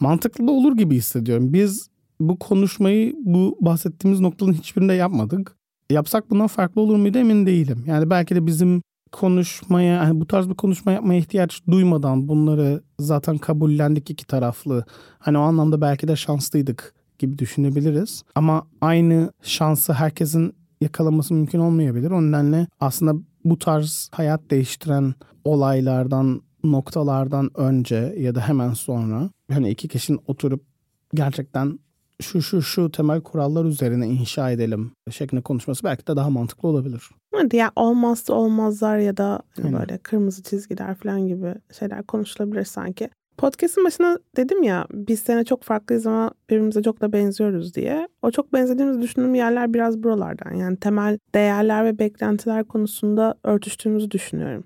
Mantıklı 0.00 0.46
da 0.46 0.50
olur 0.50 0.76
gibi 0.76 0.94
hissediyorum. 0.96 1.52
Biz 1.52 1.88
bu 2.20 2.38
konuşmayı 2.38 3.14
bu 3.24 3.58
bahsettiğimiz 3.60 4.20
noktaların 4.20 4.56
hiçbirinde 4.56 4.92
yapmadık. 4.92 5.56
Yapsak 5.90 6.30
bundan 6.30 6.46
farklı 6.46 6.80
olur 6.80 6.96
muydu 6.96 7.18
emin 7.18 7.46
değilim. 7.46 7.84
Yani 7.86 8.10
belki 8.10 8.34
de 8.34 8.46
bizim 8.46 8.82
konuşmaya, 9.12 10.00
hani 10.00 10.20
bu 10.20 10.26
tarz 10.26 10.48
bir 10.48 10.54
konuşma 10.54 10.92
yapmaya 10.92 11.18
ihtiyaç 11.18 11.62
duymadan 11.70 12.28
bunları 12.28 12.82
zaten 13.00 13.38
kabullendik 13.38 14.10
iki 14.10 14.26
taraflı. 14.26 14.84
Hani 15.18 15.38
o 15.38 15.40
anlamda 15.40 15.80
belki 15.80 16.08
de 16.08 16.16
şanslıydık 16.16 16.94
gibi 17.18 17.38
düşünebiliriz. 17.38 18.22
Ama 18.34 18.66
aynı 18.80 19.32
şansı 19.42 19.92
herkesin 19.92 20.54
yakalaması 20.80 21.34
mümkün 21.34 21.58
olmayabilir. 21.58 22.10
O 22.10 22.22
nedenle 22.22 22.66
aslında 22.80 23.14
bu 23.44 23.58
tarz 23.58 24.10
hayat 24.12 24.50
değiştiren 24.50 25.14
olaylardan, 25.44 26.42
noktalardan 26.64 27.50
önce 27.54 28.14
ya 28.18 28.34
da 28.34 28.40
hemen 28.40 28.72
sonra 28.72 29.30
hani 29.52 29.70
iki 29.70 29.88
kişinin 29.88 30.20
oturup 30.26 30.64
gerçekten 31.14 31.78
şu 32.22 32.42
şu 32.42 32.62
şu 32.62 32.90
temel 32.90 33.20
kurallar 33.20 33.64
üzerine 33.64 34.06
inşa 34.06 34.50
edelim 34.50 34.92
şeklinde 35.10 35.42
konuşması 35.42 35.84
belki 35.84 36.06
de 36.06 36.16
daha 36.16 36.30
mantıklı 36.30 36.68
olabilir. 36.68 37.10
Evet 37.34 37.54
ya 37.54 37.72
olmazsa 37.76 38.34
olmazlar 38.34 38.98
ya 38.98 39.16
da 39.16 39.42
hani 39.62 39.72
böyle 39.72 39.98
kırmızı 39.98 40.42
çizgiler 40.42 40.94
falan 40.94 41.28
gibi 41.28 41.54
şeyler 41.78 42.02
konuşulabilir 42.02 42.64
sanki. 42.64 43.10
Podcast'ın 43.38 43.84
başına 43.84 44.18
dedim 44.36 44.62
ya 44.62 44.86
biz 44.92 45.20
sene 45.20 45.44
çok 45.44 45.62
farklıyız 45.62 46.06
ama 46.06 46.30
birbirimize 46.50 46.82
çok 46.82 47.00
da 47.00 47.12
benziyoruz 47.12 47.74
diye. 47.74 48.08
O 48.22 48.30
çok 48.30 48.52
benzediğimizi 48.52 49.02
düşündüğüm 49.02 49.34
yerler 49.34 49.74
biraz 49.74 50.02
buralardan. 50.02 50.54
Yani 50.54 50.76
temel 50.76 51.18
değerler 51.34 51.84
ve 51.84 51.98
beklentiler 51.98 52.64
konusunda 52.64 53.34
örtüştüğümüzü 53.44 54.10
düşünüyorum. 54.10 54.64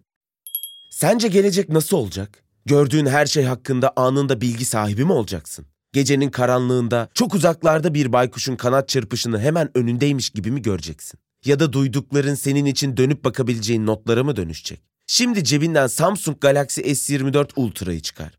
Sence 0.91 1.29
gelecek 1.29 1.69
nasıl 1.69 1.97
olacak? 1.97 2.45
Gördüğün 2.67 3.07
her 3.07 3.27
şey 3.27 3.45
hakkında 3.45 3.93
anında 3.97 4.41
bilgi 4.41 4.65
sahibi 4.65 5.05
mi 5.05 5.13
olacaksın? 5.13 5.67
Gecenin 5.93 6.31
karanlığında 6.31 7.09
çok 7.15 7.35
uzaklarda 7.35 7.95
bir 7.95 8.13
baykuşun 8.13 8.57
kanat 8.57 8.89
çırpışını 8.89 9.41
hemen 9.41 9.79
önündeymiş 9.79 10.31
gibi 10.31 10.51
mi 10.51 10.63
göreceksin? 10.63 11.21
Ya 11.45 11.61
da 11.61 11.73
duydukların 11.73 12.35
senin 12.35 12.65
için 12.65 12.97
dönüp 12.97 13.25
bakabileceğin 13.25 13.87
notlara 13.87 14.25
mı 14.25 14.37
dönüşecek? 14.37 14.81
Şimdi 15.07 15.45
cebinden 15.45 15.87
Samsung 15.87 16.41
Galaxy 16.41 16.81
S24 16.81 17.51
Ultra'yı 17.57 18.01
çıkar. 18.01 18.39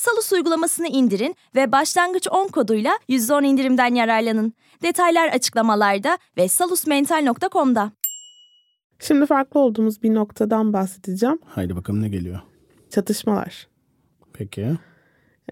Salus 0.00 0.32
uygulamasını 0.32 0.86
indirin 0.88 1.36
ve 1.54 1.72
başlangıç 1.72 2.28
10 2.30 2.48
koduyla 2.48 2.92
%10 3.08 3.46
indirimden 3.46 3.94
yararlanın. 3.94 4.52
Detaylar 4.82 5.28
açıklamalarda 5.28 6.18
ve 6.36 6.48
salusmental.com'da. 6.48 7.92
Şimdi 8.98 9.26
farklı 9.26 9.60
olduğumuz 9.60 10.02
bir 10.02 10.14
noktadan 10.14 10.72
bahsedeceğim. 10.72 11.38
Haydi 11.46 11.76
bakalım 11.76 12.02
ne 12.02 12.08
geliyor. 12.08 12.40
Çatışmalar. 12.90 13.68
Peki. 14.32 14.70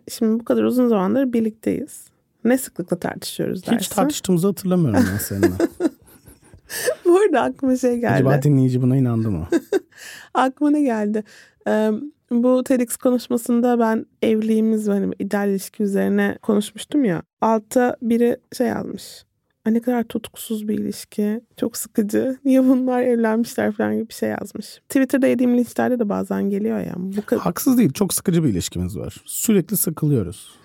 Şimdi 0.09 0.41
bu 0.41 0.45
kadar 0.45 0.65
uzun 0.65 0.89
zamandır 0.89 1.33
birlikteyiz. 1.33 2.05
Ne 2.45 2.59
sıklıkla 2.59 2.99
tartışıyoruz 2.99 3.67
dersin? 3.67 3.79
Hiç 3.79 3.89
tartıştığımızı 3.89 4.47
hatırlamıyorum 4.47 5.05
ben 5.13 5.19
seninle. 5.19 5.49
Bu 7.05 7.19
arada 7.19 7.43
aklıma 7.43 7.77
şey 7.77 7.97
geldi. 7.97 8.15
Acaba 8.15 8.43
dinleyici 8.43 8.83
buna 8.83 8.97
inandı 8.97 9.31
mı? 9.31 9.49
Aklıma 10.35 10.71
ne 10.71 10.83
geldi? 10.83 11.25
Ee, 11.67 11.91
bu 12.31 12.65
TEDx 12.65 12.97
konuşmasında 12.97 13.79
ben 13.79 14.07
evliliğimiz 14.23 14.89
ve 14.89 14.93
hani 14.93 15.15
ideal 15.19 15.49
ilişki 15.49 15.83
üzerine 15.83 16.39
konuşmuştum 16.43 17.05
ya. 17.05 17.23
Altta 17.41 17.97
biri 18.03 18.37
şey 18.57 18.67
yazmış. 18.67 19.25
Ne 19.67 19.81
kadar 19.81 20.05
tutkusuz 20.05 20.69
bir 20.69 20.79
ilişki. 20.79 21.41
Çok 21.57 21.77
sıkıcı. 21.77 22.37
Niye 22.45 22.65
bunlar 22.65 23.03
evlenmişler 23.03 23.73
falan 23.73 23.95
gibi 23.95 24.09
bir 24.09 24.15
şey 24.15 24.29
yazmış. 24.29 24.67
Twitter'da 24.89 25.27
yediğim 25.27 25.59
linçlerde 25.59 25.99
de 25.99 26.09
bazen 26.09 26.51
geliyor 26.51 26.79
ya. 26.79 26.95
Bu 26.97 27.23
kadar. 27.23 27.43
Haksız 27.43 27.79
değil. 27.79 27.93
Çok 27.93 28.15
sıkıcı 28.15 28.45
bir 28.45 28.49
ilişkimiz 28.49 28.99
var. 28.99 29.17
Sürekli 29.25 29.77
sıkılıyoruz. 29.77 30.59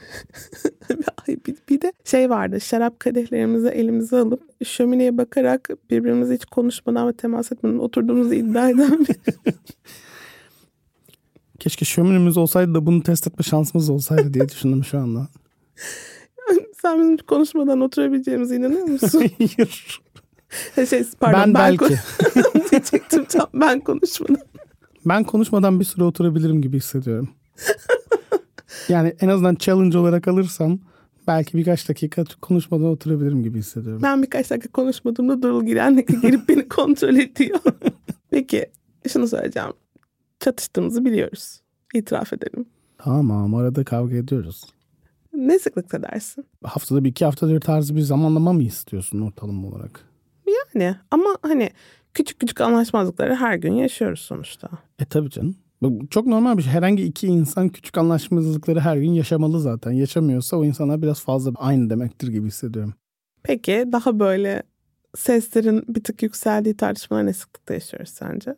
Ay, 1.27 1.37
bir, 1.47 1.55
bir 1.69 1.81
de 1.81 1.93
şey 2.03 2.29
vardı. 2.29 2.61
Şarap 2.61 2.99
kadehlerimizi 2.99 3.67
elimize 3.67 4.17
alıp 4.17 4.65
şömineye 4.65 5.17
bakarak 5.17 5.69
birbirimize 5.89 6.33
hiç 6.33 6.45
konuşmadan 6.45 7.07
ve 7.07 7.13
temas 7.13 7.51
etmeden 7.51 7.77
oturduğumuzu 7.77 8.33
iddia 8.33 8.69
eden 8.69 8.99
bir 8.99 9.15
Keşke 11.63 11.85
şöminemiz 11.85 12.37
olsaydı 12.37 12.73
da 12.73 12.85
bunu 12.85 13.03
test 13.03 13.27
etme 13.27 13.43
şansımız 13.43 13.89
olsaydı 13.89 14.33
diye 14.33 14.49
düşündüm 14.49 14.83
şu 14.83 14.99
anda. 14.99 15.27
Sen 16.81 16.99
bizim 16.99 17.17
konuşmadan 17.17 17.81
oturabileceğimize 17.81 18.55
inanıyor 18.55 18.87
musun? 18.87 19.23
Hayır. 19.55 20.01
şey, 20.89 21.03
pardon, 21.19 21.39
ben 21.39 21.53
belki. 21.53 21.77
kon- 21.77 21.91
diyecektim 22.71 23.25
tam 23.25 23.47
ben 23.53 23.79
konuşmadan. 23.79 24.43
Ben 25.05 25.23
konuşmadan 25.23 25.79
bir 25.79 25.85
süre 25.85 26.03
oturabilirim 26.03 26.61
gibi 26.61 26.77
hissediyorum. 26.77 27.29
Yani 28.89 29.15
en 29.21 29.27
azından 29.27 29.55
challenge 29.55 29.97
olarak 29.97 30.27
alırsam 30.27 30.79
belki 31.27 31.57
birkaç 31.57 31.89
dakika 31.89 32.23
konuşmadan 32.41 32.85
oturabilirim 32.87 33.43
gibi 33.43 33.59
hissediyorum. 33.59 34.01
Ben 34.03 34.23
birkaç 34.23 34.49
dakika 34.49 34.71
konuşmadığımda 34.71 35.41
Durul 35.41 35.65
Giren'le 35.65 36.05
gelip 36.21 36.49
beni 36.49 36.69
kontrol 36.69 37.15
ediyor. 37.15 37.59
Peki 38.29 38.65
şunu 39.07 39.27
söyleyeceğim. 39.27 39.73
Çatıştığımızı 40.43 41.05
biliyoruz. 41.05 41.61
İtiraf 41.93 42.33
edelim. 42.33 42.65
Tamam 42.97 43.55
arada 43.55 43.83
kavga 43.83 44.15
ediyoruz. 44.15 44.63
Ne 45.33 45.59
sıklıkta 45.59 46.03
dersin? 46.03 46.45
Haftada 46.63 47.03
bir 47.03 47.09
iki 47.09 47.25
haftada 47.25 47.53
bir 47.53 47.59
tarzı 47.59 47.95
bir 47.95 48.01
zamanlama 48.01 48.53
mı 48.53 48.63
istiyorsun 48.63 49.21
ortalama 49.21 49.67
olarak? 49.67 50.07
Yani 50.47 50.95
ama 51.11 51.37
hani 51.41 51.69
küçük 52.13 52.39
küçük 52.39 52.61
anlaşmazlıkları 52.61 53.35
her 53.35 53.55
gün 53.55 53.73
yaşıyoruz 53.73 54.19
sonuçta. 54.19 54.69
E 54.99 55.05
tabii 55.05 55.29
canım. 55.29 55.55
Çok 56.09 56.27
normal 56.27 56.57
bir 56.57 56.63
şey. 56.63 56.73
Herhangi 56.73 57.03
iki 57.03 57.27
insan 57.27 57.69
küçük 57.69 57.97
anlaşmazlıkları 57.97 58.79
her 58.79 58.97
gün 58.97 59.11
yaşamalı 59.11 59.59
zaten. 59.59 59.91
Yaşamıyorsa 59.91 60.57
o 60.57 60.65
insanlar 60.65 61.01
biraz 61.01 61.21
fazla 61.21 61.51
aynı 61.55 61.89
demektir 61.89 62.27
gibi 62.27 62.47
hissediyorum. 62.47 62.93
Peki 63.43 63.85
daha 63.91 64.19
böyle 64.19 64.63
seslerin 65.15 65.83
bir 65.87 66.03
tık 66.03 66.23
yükseldiği 66.23 66.77
tartışmalar 66.77 67.25
ne 67.25 67.33
sıklıkta 67.33 67.73
yaşıyoruz 67.73 68.09
sence? 68.09 68.55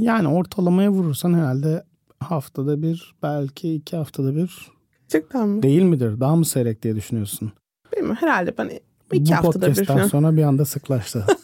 Yani 0.00 0.28
ortalamaya 0.28 0.90
vurursan 0.90 1.34
herhalde 1.34 1.84
haftada 2.20 2.82
bir 2.82 3.14
belki 3.22 3.74
iki 3.74 3.96
haftada 3.96 4.36
bir 4.36 4.68
Gerçekten 5.00 5.48
mi? 5.48 5.62
değil 5.62 5.82
midir? 5.82 6.20
Daha 6.20 6.36
mı 6.36 6.44
seyrek 6.44 6.82
diye 6.82 6.96
düşünüyorsun? 6.96 7.52
Bilmiyorum 7.92 8.16
herhalde 8.20 8.58
ben 8.58 8.70
iki 9.12 9.32
Bu 9.32 9.36
haftada 9.36 9.68
bir 9.68 9.84
falan. 9.84 10.06
sonra 10.06 10.36
bir 10.36 10.42
anda 10.42 10.64
sıklaştı. 10.64 11.24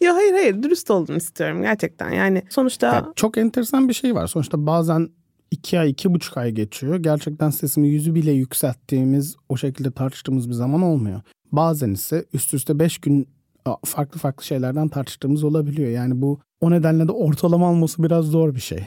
Ya 0.00 0.14
hayır 0.14 0.32
hayır 0.32 0.62
dürüst 0.62 0.90
olun 0.90 1.14
istiyorum 1.16 1.62
gerçekten. 1.62 2.10
Yani 2.10 2.42
sonuçta 2.48 2.86
Ya 2.86 3.12
çok 3.16 3.38
enteresan 3.38 3.88
bir 3.88 3.94
şey 3.94 4.14
var. 4.14 4.26
Sonuçta 4.26 4.66
bazen 4.66 5.08
iki 5.50 5.80
ay, 5.80 5.90
iki 5.90 6.14
buçuk 6.14 6.36
ay 6.36 6.50
geçiyor. 6.50 6.96
Gerçekten 6.96 7.50
sesimi 7.50 7.88
yüzü 7.88 8.14
bile 8.14 8.32
yükselttiğimiz, 8.32 9.36
o 9.48 9.56
şekilde 9.56 9.90
tartıştığımız 9.90 10.48
bir 10.48 10.54
zaman 10.54 10.82
olmuyor. 10.82 11.20
Bazen 11.52 11.90
ise 11.90 12.24
üst 12.32 12.54
üste 12.54 12.78
beş 12.78 12.98
gün 12.98 13.28
farklı 13.84 14.20
farklı 14.20 14.44
şeylerden 14.44 14.88
tartıştığımız 14.88 15.44
olabiliyor. 15.44 15.90
Yani 15.90 16.22
bu 16.22 16.40
o 16.60 16.70
nedenle 16.70 17.08
de 17.08 17.12
ortalama 17.12 17.68
alması 17.68 18.02
biraz 18.02 18.24
zor 18.24 18.54
bir 18.54 18.60
şey. 18.60 18.86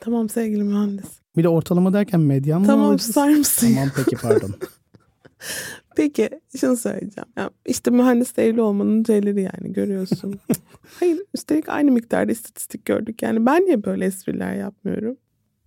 tamam 0.00 0.28
sevgili 0.28 0.62
mühendis. 0.64 1.08
Bir 1.36 1.42
de 1.44 1.48
ortalama 1.48 1.92
derken 1.92 2.20
medyan 2.20 2.60
mı 2.60 2.66
Tamam 2.66 2.84
alacağız? 2.86 3.06
susar 3.06 3.28
mısın? 3.30 3.68
Tamam 3.74 3.90
peki 3.96 4.16
pardon. 4.16 4.50
Peki 5.96 6.28
şunu 6.60 6.76
söyleyeceğim. 6.76 7.28
Ya 7.36 7.50
işte 7.66 7.90
mühendis 7.90 8.38
evli 8.38 8.60
olmanın 8.60 9.04
şeyleri 9.04 9.42
yani 9.42 9.72
görüyorsun. 9.72 10.40
hayır 11.00 11.18
üstelik 11.34 11.68
aynı 11.68 11.90
miktarda 11.90 12.32
istatistik 12.32 12.84
gördük. 12.84 13.22
Yani 13.22 13.46
ben 13.46 13.62
niye 13.64 13.84
böyle 13.84 14.04
espriler 14.04 14.54
yapmıyorum? 14.54 15.16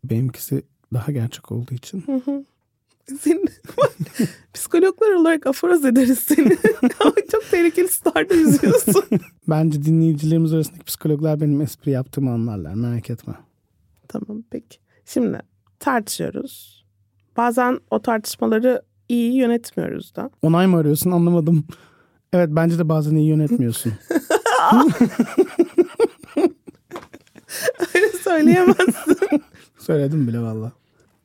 Benimkisi 0.04 0.64
daha 0.94 1.12
gerçek 1.12 1.52
olduğu 1.52 1.74
için. 1.74 2.02
Hı 2.06 2.16
hı. 2.16 2.44
Senin 3.22 3.46
psikologlar 4.54 5.14
olarak 5.14 5.48
aforoz 5.48 5.86
ederiz 5.86 6.20
seni. 6.20 6.48
Ama 7.00 7.14
çok 7.32 7.52
tehlikeli 7.52 7.88
starda 7.88 8.34
yüzüyorsun. 8.34 9.04
Bence 9.50 9.84
dinleyicilerimiz 9.84 10.54
arasındaki 10.54 10.84
psikologlar 10.86 11.42
benim 11.42 11.62
espri 11.62 11.92
yaptığımı 11.92 12.32
anlarlar. 12.32 12.74
Merak 12.74 13.10
etme. 13.10 13.34
tamam 14.08 14.44
peki. 14.50 14.78
Şimdi 15.06 15.40
tartışıyoruz. 15.80 16.86
Bazen 17.38 17.80
o 17.92 18.02
tartışmaları 18.02 18.82
iyi 19.10 19.36
yönetmiyoruz 19.36 20.16
da. 20.16 20.30
Onay 20.42 20.68
mı 20.68 20.78
arıyorsun 20.78 21.12
anlamadım. 21.12 21.66
Evet 22.34 22.50
bence 22.52 22.78
de 22.80 22.90
bazen 22.90 23.16
iyi 23.16 23.28
yönetmiyorsun. 23.30 23.94
Öyle 27.96 28.08
söyleyemezsin. 28.24 29.18
Söyledim 29.80 30.28
bile 30.28 30.40
valla. 30.40 30.72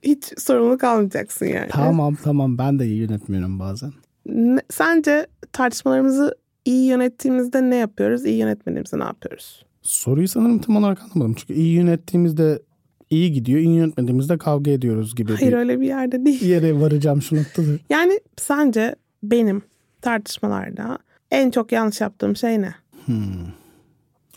Hiç 0.07 0.25
sorumluluk 0.41 0.85
almayacaksın 0.85 1.47
yani. 1.47 1.69
Tamam 1.71 2.17
tamam 2.25 2.59
ben 2.59 2.79
de 2.79 2.87
iyi 2.87 2.97
yönetmiyorum 2.97 3.59
bazen. 3.59 3.93
Ne- 4.27 4.61
sence 4.71 5.27
tartışmalarımızı 5.53 6.35
iyi 6.65 6.87
yönettiğimizde 6.87 7.71
ne 7.71 7.77
yapıyoruz? 7.77 8.25
İyi 8.25 8.39
yönetmediğimizde 8.39 8.99
ne 8.99 9.05
yapıyoruz? 9.05 9.65
Soruyu 9.83 10.29
sanırım 10.29 10.59
tam 10.59 10.77
olarak 10.77 11.03
anlamadım. 11.03 11.35
Çünkü 11.35 11.55
iyi 11.55 11.73
yönettiğimizde 11.75 12.63
iyi 13.11 13.33
gidiyor, 13.33 13.59
iyi 13.61 13.77
yönetmediğimizde 13.77 14.39
kavga 14.39 14.71
ediyoruz 14.71 15.15
gibi 15.15 15.33
Hayır 15.35 15.53
bir 15.53 15.57
öyle 15.57 15.81
bir 15.81 15.87
yerde 15.87 16.25
değil. 16.25 16.43
yere 16.45 16.81
varacağım 16.81 17.23
şu 17.23 17.37
noktada. 17.37 17.67
Yani 17.91 18.21
sence 18.37 18.97
benim 19.23 19.63
tartışmalarda 20.03 20.99
en 21.31 21.51
çok 21.51 21.73
yanlış 21.73 22.01
yaptığım 22.01 22.37
şey 22.37 22.61
ne? 22.63 22.75
Hmm. 23.05 23.47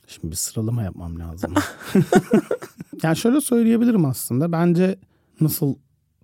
Şimdi 0.07 0.31
bir 0.31 0.35
sıralama 0.35 0.83
yapmam 0.83 1.19
lazım. 1.19 1.53
yani 3.03 3.15
şöyle 3.17 3.41
söyleyebilirim 3.41 4.05
aslında. 4.05 4.51
Bence 4.51 4.95
nasıl 5.41 5.75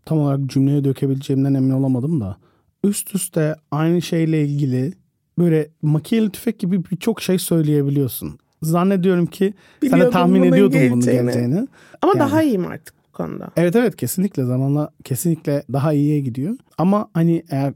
tam 0.05 0.17
olarak 0.19 0.45
cümleye 0.49 0.83
dökebileceğimden 0.83 1.53
emin 1.53 1.69
olamadım 1.69 2.21
da. 2.21 2.37
Üst 2.83 3.15
üste 3.15 3.55
aynı 3.71 4.01
şeyle 4.01 4.45
ilgili 4.45 4.93
böyle 5.37 5.69
makineli 5.81 6.29
tüfek 6.29 6.59
gibi 6.59 6.85
birçok 6.85 7.21
şey 7.21 7.39
söyleyebiliyorsun. 7.39 8.39
Zannediyorum 8.61 9.25
ki 9.25 9.53
sen 9.81 9.89
de 9.89 9.93
Biliyordum 9.93 10.11
tahmin 10.13 10.43
ediyordun 10.43 10.79
bunun 10.79 10.89
geleceğini. 10.99 11.21
geleceğini. 11.21 11.67
Ama 12.01 12.13
Yani. 12.15 12.19
daha 12.19 12.43
iyiyim 12.43 12.67
artık 12.67 12.95
bu 13.07 13.11
konuda. 13.17 13.49
Evet 13.57 13.75
evet 13.75 13.95
kesinlikle 13.95 14.43
zamanla 14.45 14.89
kesinlikle 15.03 15.63
daha 15.73 15.93
iyiye 15.93 16.19
gidiyor. 16.19 16.55
Ama 16.77 17.09
hani 17.13 17.43
eğer 17.49 17.73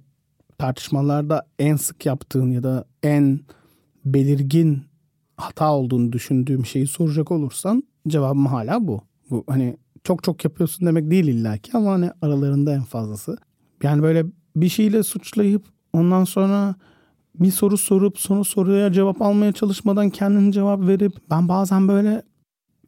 tartışmalarda 0.58 1.48
en 1.60 1.76
sık 1.76 2.06
yaptığın 2.06 2.52
ya 2.52 2.64
da 2.64 2.86
en 3.04 3.40
belirgin 4.06 4.82
hata 5.38 5.74
olduğunu 5.74 6.12
düşündüğüm 6.12 6.66
şeyi 6.66 6.88
soracak 6.88 7.32
olursan 7.32 7.84
cevabım 8.08 8.46
hala 8.46 8.88
bu. 8.88 9.02
Bu 9.30 9.44
hani 9.48 9.78
çok 10.04 10.24
çok 10.24 10.44
yapıyorsun 10.46 10.88
demek 10.88 11.12
değil 11.12 11.28
illaki 11.28 11.72
ama 11.74 11.92
hani 11.92 12.12
aralarında 12.22 12.74
en 12.74 12.84
fazlası. 12.84 13.38
Yani 13.84 14.04
böyle 14.04 14.26
bir 14.56 14.70
şeyle 14.70 15.04
suçlayıp 15.04 15.66
ondan 15.94 16.24
sonra 16.24 16.76
bir 17.36 17.52
soru 17.52 17.78
sorup 17.78 18.20
sonra 18.20 18.44
soruya 18.44 18.92
cevap 18.92 19.22
almaya 19.22 19.52
çalışmadan 19.52 20.10
kendin 20.10 20.52
cevap 20.52 20.88
verip 20.88 21.14
ben 21.30 21.48
bazen 21.48 21.88
böyle 21.88 22.24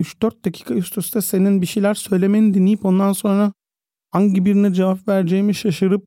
3-4 0.01 0.45
dakika 0.45 0.73
üst 0.73 0.97
üste 0.97 1.21
senin 1.21 1.61
bir 1.61 1.65
şeyler 1.65 1.93
söylemeni 1.93 2.53
dinleyip 2.53 2.85
ondan 2.85 3.13
sonra 3.13 3.53
hangi 4.11 4.45
birine 4.45 4.73
cevap 4.73 5.07
vereceğimi 5.07 5.55
şaşırıp 5.55 6.05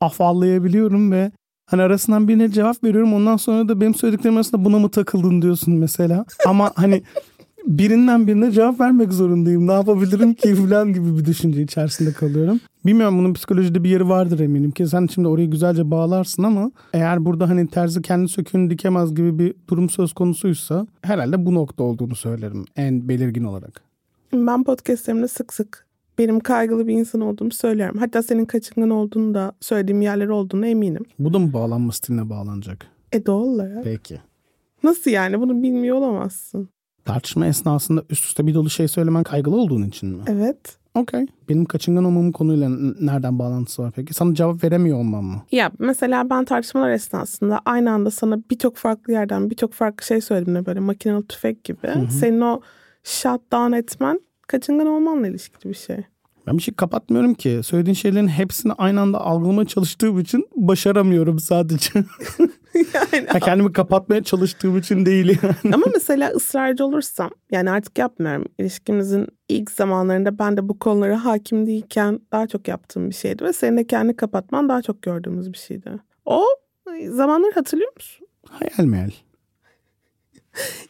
afallayabiliyorum 0.00 1.12
ve 1.12 1.32
hani 1.66 1.82
arasından 1.82 2.28
birine 2.28 2.50
cevap 2.50 2.84
veriyorum 2.84 3.14
ondan 3.14 3.36
sonra 3.36 3.68
da 3.68 3.80
benim 3.80 3.94
söylediklerim 3.94 4.36
arasında 4.36 4.64
buna 4.64 4.78
mı 4.78 4.90
takıldın 4.90 5.42
diyorsun 5.42 5.74
mesela. 5.74 6.24
Ama 6.46 6.72
hani 6.76 7.02
birinden 7.66 8.26
birine 8.26 8.50
cevap 8.52 8.80
vermek 8.80 9.12
zorundayım. 9.12 9.66
Ne 9.66 9.72
yapabilirim 9.72 10.34
ki 10.34 10.54
falan 10.68 10.92
gibi 10.92 11.18
bir 11.18 11.24
düşünce 11.24 11.62
içerisinde 11.62 12.12
kalıyorum. 12.12 12.60
Bilmiyorum 12.86 13.18
bunun 13.18 13.34
psikolojide 13.34 13.84
bir 13.84 13.90
yeri 13.90 14.08
vardır 14.08 14.40
eminim 14.40 14.70
ki 14.70 14.86
sen 14.86 15.06
şimdi 15.14 15.28
orayı 15.28 15.50
güzelce 15.50 15.90
bağlarsın 15.90 16.42
ama 16.42 16.70
eğer 16.92 17.24
burada 17.24 17.48
hani 17.48 17.66
terzi 17.66 18.02
kendi 18.02 18.28
söküğünü 18.28 18.70
dikemez 18.70 19.14
gibi 19.14 19.38
bir 19.38 19.54
durum 19.68 19.90
söz 19.90 20.12
konusuysa 20.12 20.86
herhalde 21.02 21.46
bu 21.46 21.54
nokta 21.54 21.84
olduğunu 21.84 22.14
söylerim 22.14 22.64
en 22.76 23.08
belirgin 23.08 23.44
olarak. 23.44 23.80
Ben 24.32 24.64
podcastlerimde 24.64 25.28
sık 25.28 25.52
sık 25.52 25.86
benim 26.18 26.40
kaygılı 26.40 26.86
bir 26.86 26.94
insan 26.94 27.20
olduğumu 27.20 27.50
söylüyorum. 27.50 27.96
Hatta 27.98 28.22
senin 28.22 28.44
kaçıngan 28.44 28.90
olduğunu 28.90 29.34
da 29.34 29.52
söylediğim 29.60 30.02
yerler 30.02 30.28
olduğunu 30.28 30.66
eminim. 30.66 31.04
Bu 31.18 31.34
da 31.34 31.38
mı 31.38 31.52
bağlanma 31.52 31.92
stiline 31.92 32.30
bağlanacak? 32.30 32.86
E 33.12 33.26
doğal 33.26 33.42
olarak. 33.42 33.84
Peki. 33.84 34.20
Nasıl 34.82 35.10
yani 35.10 35.40
bunu 35.40 35.62
bilmiyor 35.62 35.96
olamazsın. 35.96 36.68
Tartışma 37.04 37.46
esnasında 37.46 38.04
üst 38.10 38.24
üste 38.24 38.46
bir 38.46 38.54
dolu 38.54 38.70
şey 38.70 38.88
söylemen 38.88 39.22
kaygılı 39.22 39.56
olduğun 39.56 39.82
için 39.82 40.08
mi? 40.08 40.22
Evet. 40.28 40.78
Okey. 40.94 41.26
Benim 41.48 41.64
kaçıngan 41.64 42.04
olmamın 42.04 42.32
konuyla 42.32 42.68
nereden 43.00 43.38
bağlantısı 43.38 43.82
var 43.82 43.92
peki? 43.96 44.14
Sana 44.14 44.34
cevap 44.34 44.64
veremiyor 44.64 44.98
olmam 44.98 45.24
mı? 45.24 45.42
Ya 45.52 45.70
mesela 45.78 46.30
ben 46.30 46.44
tartışmalar 46.44 46.90
esnasında 46.90 47.60
aynı 47.64 47.90
anda 47.92 48.10
sana 48.10 48.38
birçok 48.50 48.76
farklı 48.76 49.12
yerden 49.12 49.50
birçok 49.50 49.72
farklı 49.72 50.06
şey 50.06 50.20
söylediğimde 50.20 50.66
böyle 50.66 50.80
makinalı 50.80 51.26
tüfek 51.26 51.64
gibi 51.64 51.78
senin 52.10 52.40
o 52.40 52.60
shutdown 53.02 53.72
etmen 53.72 54.20
kaçıngan 54.48 54.86
olmanla 54.86 55.28
ilişkili 55.28 55.70
bir 55.70 55.76
şey. 55.78 55.96
Ben 56.46 56.58
bir 56.58 56.62
şey 56.62 56.74
kapatmıyorum 56.74 57.34
ki. 57.34 57.60
Söylediğin 57.64 57.94
şeylerin 57.94 58.28
hepsini 58.28 58.72
aynı 58.72 59.00
anda 59.00 59.20
algılamaya 59.20 59.66
çalıştığım 59.66 60.18
için 60.18 60.48
başaramıyorum 60.56 61.38
sadece. 61.38 61.90
yani 62.74 63.26
Ha, 63.28 63.40
kendimi 63.40 63.72
kapatmaya 63.72 64.22
çalıştığım 64.22 64.78
için 64.78 65.06
değil 65.06 65.38
yani. 65.42 65.74
Ama 65.74 65.86
mesela 65.94 66.30
ısrarcı 66.30 66.84
olursam 66.84 67.30
yani 67.50 67.70
artık 67.70 67.98
yapmıyorum. 67.98 68.44
İlişkimizin 68.58 69.26
ilk 69.48 69.70
zamanlarında 69.70 70.38
ben 70.38 70.56
de 70.56 70.68
bu 70.68 70.78
konulara 70.78 71.24
hakim 71.24 71.66
değilken 71.66 72.20
daha 72.32 72.46
çok 72.46 72.68
yaptığım 72.68 73.10
bir 73.10 73.14
şeydi 73.14 73.44
ve 73.44 73.52
senin 73.52 73.76
de 73.76 73.86
kendi 73.86 74.16
kapatman 74.16 74.68
daha 74.68 74.82
çok 74.82 75.02
gördüğümüz 75.02 75.52
bir 75.52 75.58
şeydi. 75.58 75.90
O 76.24 76.44
zamanları 77.08 77.52
hatırlıyor 77.52 77.92
musun? 77.96 78.26
Hayal 78.50 78.90
meyal. 78.90 79.10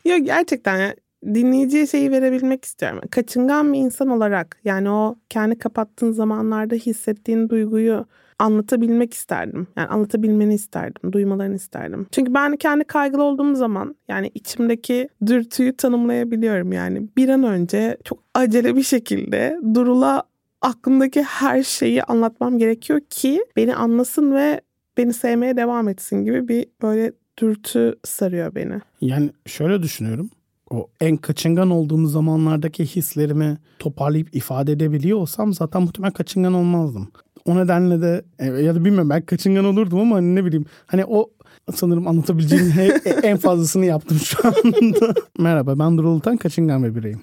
Yok 0.05 0.27
gerçekten 0.27 0.79
ya, 0.79 0.95
dinleyiciye 1.25 1.87
şeyi 1.87 2.11
verebilmek 2.11 2.65
istiyorum. 2.65 3.01
Kaçıngan 3.11 3.73
bir 3.73 3.79
insan 3.79 4.09
olarak 4.09 4.61
yani 4.65 4.91
o 4.91 5.17
kendi 5.29 5.59
kapattığın 5.59 6.13
zamanlarda 6.13 6.75
hissettiğin 6.75 7.49
duyguyu 7.49 8.07
anlatabilmek 8.39 9.15
isterdim. 9.15 9.67
Yani 9.77 9.89
anlatabilmeni 9.89 10.55
isterdim, 10.55 11.13
duymalarını 11.13 11.55
isterdim. 11.55 12.07
Çünkü 12.13 12.35
ben 12.35 12.57
kendi 12.57 12.85
kaygılı 12.85 13.23
olduğum 13.23 13.55
zaman 13.55 13.97
yani 14.09 14.31
içimdeki 14.35 15.09
dürtüyü 15.27 15.77
tanımlayabiliyorum 15.77 16.73
yani. 16.73 17.09
Bir 17.17 17.29
an 17.29 17.43
önce 17.43 17.97
çok 18.05 18.19
acele 18.35 18.77
bir 18.77 18.83
şekilde 18.83 19.59
Durul'a 19.75 20.23
aklımdaki 20.63 21.23
her 21.23 21.63
şeyi 21.63 22.03
anlatmam 22.03 22.59
gerekiyor 22.59 23.01
ki 23.11 23.45
beni 23.57 23.75
anlasın 23.75 24.35
ve 24.35 24.61
beni 24.97 25.13
sevmeye 25.13 25.57
devam 25.57 25.89
etsin 25.89 26.25
gibi 26.25 26.49
bir 26.49 26.67
böyle 26.83 27.13
dürtü 27.39 27.95
sarıyor 28.05 28.55
beni. 28.55 28.81
Yani 29.01 29.31
şöyle 29.47 29.83
düşünüyorum. 29.83 30.31
O 30.70 30.88
en 31.00 31.16
kaçıngan 31.16 31.70
olduğum 31.70 32.07
zamanlardaki 32.07 32.87
hislerimi 32.87 33.59
toparlayıp 33.79 34.37
ifade 34.37 34.72
edebiliyor 34.72 35.18
olsam 35.18 35.53
zaten 35.53 35.83
muhtemelen 35.83 36.12
kaçıngan 36.12 36.55
olmazdım. 36.55 37.09
O 37.44 37.57
nedenle 37.57 38.03
de 38.03 38.24
e, 38.38 38.46
ya 38.46 38.74
da 38.74 38.85
bilmiyorum 38.85 39.11
ben 39.11 39.22
kaçıngan 39.22 39.64
olurdum 39.64 40.00
ama 40.00 40.16
hani 40.16 40.35
ne 40.35 40.44
bileyim 40.44 40.64
hani 40.87 41.05
o 41.05 41.31
sanırım 41.74 42.09
anlatabileceğim 42.09 42.72
en 43.22 43.37
fazlasını 43.37 43.85
yaptım 43.85 44.18
şu 44.18 44.38
anda. 44.48 45.14
Merhaba 45.38 45.79
ben 45.79 45.98
Durul 45.98 46.16
Utan 46.16 46.37
kaçıngan 46.37 46.85
bir 46.85 46.94
bireyim. 46.94 47.20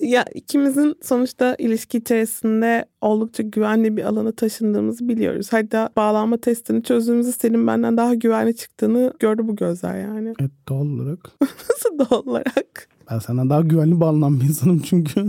Ya 0.00 0.24
ikimizin 0.34 0.94
sonuçta 1.02 1.56
ilişki 1.58 1.98
içerisinde 1.98 2.84
oldukça 3.00 3.42
güvenli 3.42 3.96
bir 3.96 4.04
alana 4.04 4.32
taşındığımızı 4.32 5.08
biliyoruz. 5.08 5.52
Hatta 5.52 5.90
bağlanma 5.96 6.36
testini 6.36 6.82
çözdüğümüzde 6.82 7.32
senin 7.32 7.66
benden 7.66 7.96
daha 7.96 8.14
güvenli 8.14 8.56
çıktığını 8.56 9.12
gördü 9.18 9.42
bu 9.44 9.56
gözler 9.56 10.00
yani. 10.00 10.34
Evet 10.40 10.50
doğal 10.68 10.86
olarak. 10.86 11.18
Nasıl 11.70 11.98
doğal 11.98 12.26
olarak? 12.26 12.88
Ben 13.10 13.18
senden 13.18 13.50
daha 13.50 13.60
güvenli 13.60 14.00
bağlanan 14.00 14.40
bir 14.40 14.44
insanım 14.44 14.78
çünkü. 14.78 15.26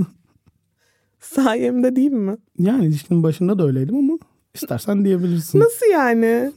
Sayemde 1.20 1.96
değil 1.96 2.12
mi? 2.12 2.38
Yani 2.60 2.86
ilişkinin 2.86 3.24
başında 3.24 3.60
da 3.60 3.68
öyleydim 3.68 3.96
ama 3.96 4.18
istersen 4.54 5.06
diyebilirsin. 5.06 5.60
Nasıl 5.60 5.86
yani? 5.92 6.52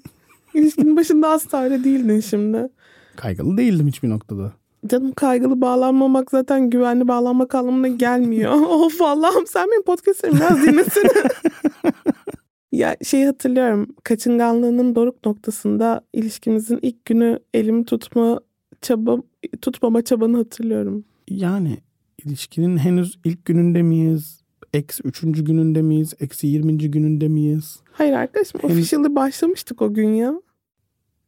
İlişkinin 0.55 0.96
başında 0.96 1.29
asla 1.29 1.62
öyle 1.62 1.85
değildin 1.85 2.20
şimdi. 2.20 2.68
Kaygılı 3.16 3.57
değildim 3.57 3.87
hiçbir 3.87 4.11
noktada. 4.11 4.53
Canım 4.87 5.12
kaygılı 5.12 5.61
bağlanmamak 5.61 6.31
zaten 6.31 6.70
güvenli 6.70 7.09
bağlanmak 7.09 7.55
anlamına 7.55 7.88
gelmiyor. 7.88 8.53
of 8.68 9.03
Allah'ım 9.03 9.47
sen 9.47 9.68
benim 9.70 9.83
podcastlerimi 9.83 10.37
biraz 10.40 10.62
dinlesene. 10.62 11.11
ya 12.73 12.97
şey 13.05 13.25
hatırlıyorum. 13.25 13.87
Kaçınganlığının 14.05 14.94
doruk 14.94 15.27
noktasında 15.27 16.01
ilişkimizin 16.12 16.79
ilk 16.83 17.05
günü 17.05 17.38
elimi 17.55 17.85
tutma 17.85 18.40
çaba 18.83 19.16
tutmama 19.62 20.03
çabanı 20.03 20.37
hatırlıyorum. 20.37 21.05
Yani 21.29 21.79
ilişkinin 22.25 22.77
henüz 22.77 23.18
ilk 23.25 23.44
gününde 23.44 23.83
miyiz? 23.83 24.44
Eksi 24.75 25.03
üçüncü 25.03 25.44
gününde 25.44 25.83
miyiz? 25.83 26.14
Eksi 26.20 26.47
yirminci 26.47 26.90
gününde 26.90 27.29
miyiz? 27.29 27.81
Hayır 27.92 28.12
arkadaşım 28.12 28.61
Henüz- 28.61 29.16
başlamıştık 29.16 29.83
o 29.83 29.94
gün 29.94 30.14
ya. 30.14 30.35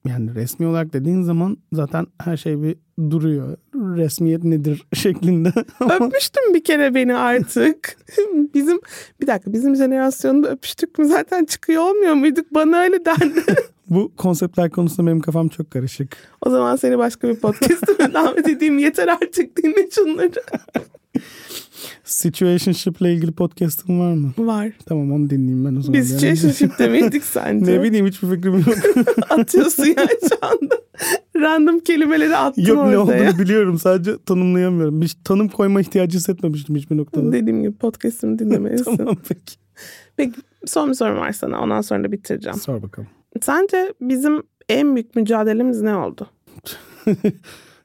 Yani 0.08 0.34
resmi 0.34 0.66
olarak 0.66 0.92
dediğin 0.92 1.22
zaman 1.22 1.56
zaten 1.72 2.06
her 2.20 2.36
şey 2.36 2.62
bir 2.62 2.76
duruyor. 3.10 3.56
Resmiyet 3.74 4.44
nedir 4.44 4.82
şeklinde. 4.94 5.52
Ama 5.80 5.94
Öpmüştün 5.94 6.54
bir 6.54 6.64
kere 6.64 6.94
beni 6.94 7.14
artık. 7.14 7.96
bizim 8.54 8.80
bir 9.20 9.26
dakika 9.26 9.52
bizim 9.52 9.76
jenerasyonda 9.76 10.50
öpüştük 10.50 10.98
mü 10.98 11.04
zaten 11.04 11.44
çıkıyor 11.44 11.82
olmuyor 11.82 12.14
muyduk? 12.14 12.46
Bana 12.54 12.76
öyle 12.76 13.04
dendi. 13.04 13.40
bu 13.90 14.12
konseptler 14.16 14.70
konusunda 14.70 15.10
benim 15.10 15.20
kafam 15.20 15.48
çok 15.48 15.70
karışık. 15.70 16.16
O 16.40 16.50
zaman 16.50 16.76
seni 16.76 16.98
başka 16.98 17.28
bir 17.28 17.36
podcast'ime 17.36 18.14
davet 18.14 18.48
edeyim. 18.48 18.78
Yeter 18.78 19.08
artık 19.08 19.56
dinle 19.56 19.90
şunları. 19.90 20.42
Situationship 22.04 23.00
ile 23.00 23.14
ilgili 23.14 23.32
podcast'ın 23.32 24.00
var 24.00 24.12
mı? 24.12 24.32
Var. 24.38 24.72
Tamam 24.86 25.12
onu 25.12 25.30
dinleyeyim 25.30 25.64
ben 25.64 25.76
o 25.76 25.80
zaman. 25.80 26.00
Biz 26.00 26.08
situationship'te 26.10 26.88
miydik 27.00 27.24
sence? 27.24 27.72
Ne 27.72 27.82
bileyim 27.82 28.06
hiçbir 28.06 28.28
fikrim 28.28 28.54
yok. 28.54 29.06
Atıyorsun 29.30 29.84
ya 29.84 30.08
şu 30.28 30.46
anda. 30.46 30.78
Random 31.36 31.80
kelimeleri 31.80 32.36
attın 32.36 32.62
yok 32.62 32.76
ne 32.88 32.98
ortaya. 32.98 33.22
olduğunu 33.30 33.38
biliyorum 33.38 33.78
sadece 33.78 34.18
tanımlayamıyorum. 34.26 35.00
Bir 35.00 35.16
tanım 35.24 35.48
koyma 35.48 35.80
ihtiyacı 35.80 36.18
hissetmemiştim 36.18 36.76
hiçbir 36.76 36.96
noktada. 36.96 37.32
Dediğim 37.32 37.62
gibi 37.62 37.72
podcast'ımı 37.72 38.38
dinlemelisin. 38.38 38.96
tamam 38.96 39.16
peki. 39.28 39.56
Peki 40.16 40.40
son 40.66 40.88
bir 40.88 40.94
sorum 40.94 41.16
var 41.18 41.32
sana. 41.32 41.60
Ondan 41.60 41.80
sonra 41.80 42.04
da 42.04 42.12
bitireceğim. 42.12 42.58
Sor 42.58 42.82
bakalım. 42.82 43.08
Sence 43.42 43.92
bizim 44.00 44.42
en 44.68 44.94
büyük 44.94 45.16
mücadelemiz 45.16 45.82
ne 45.82 45.96
oldu? 45.96 46.26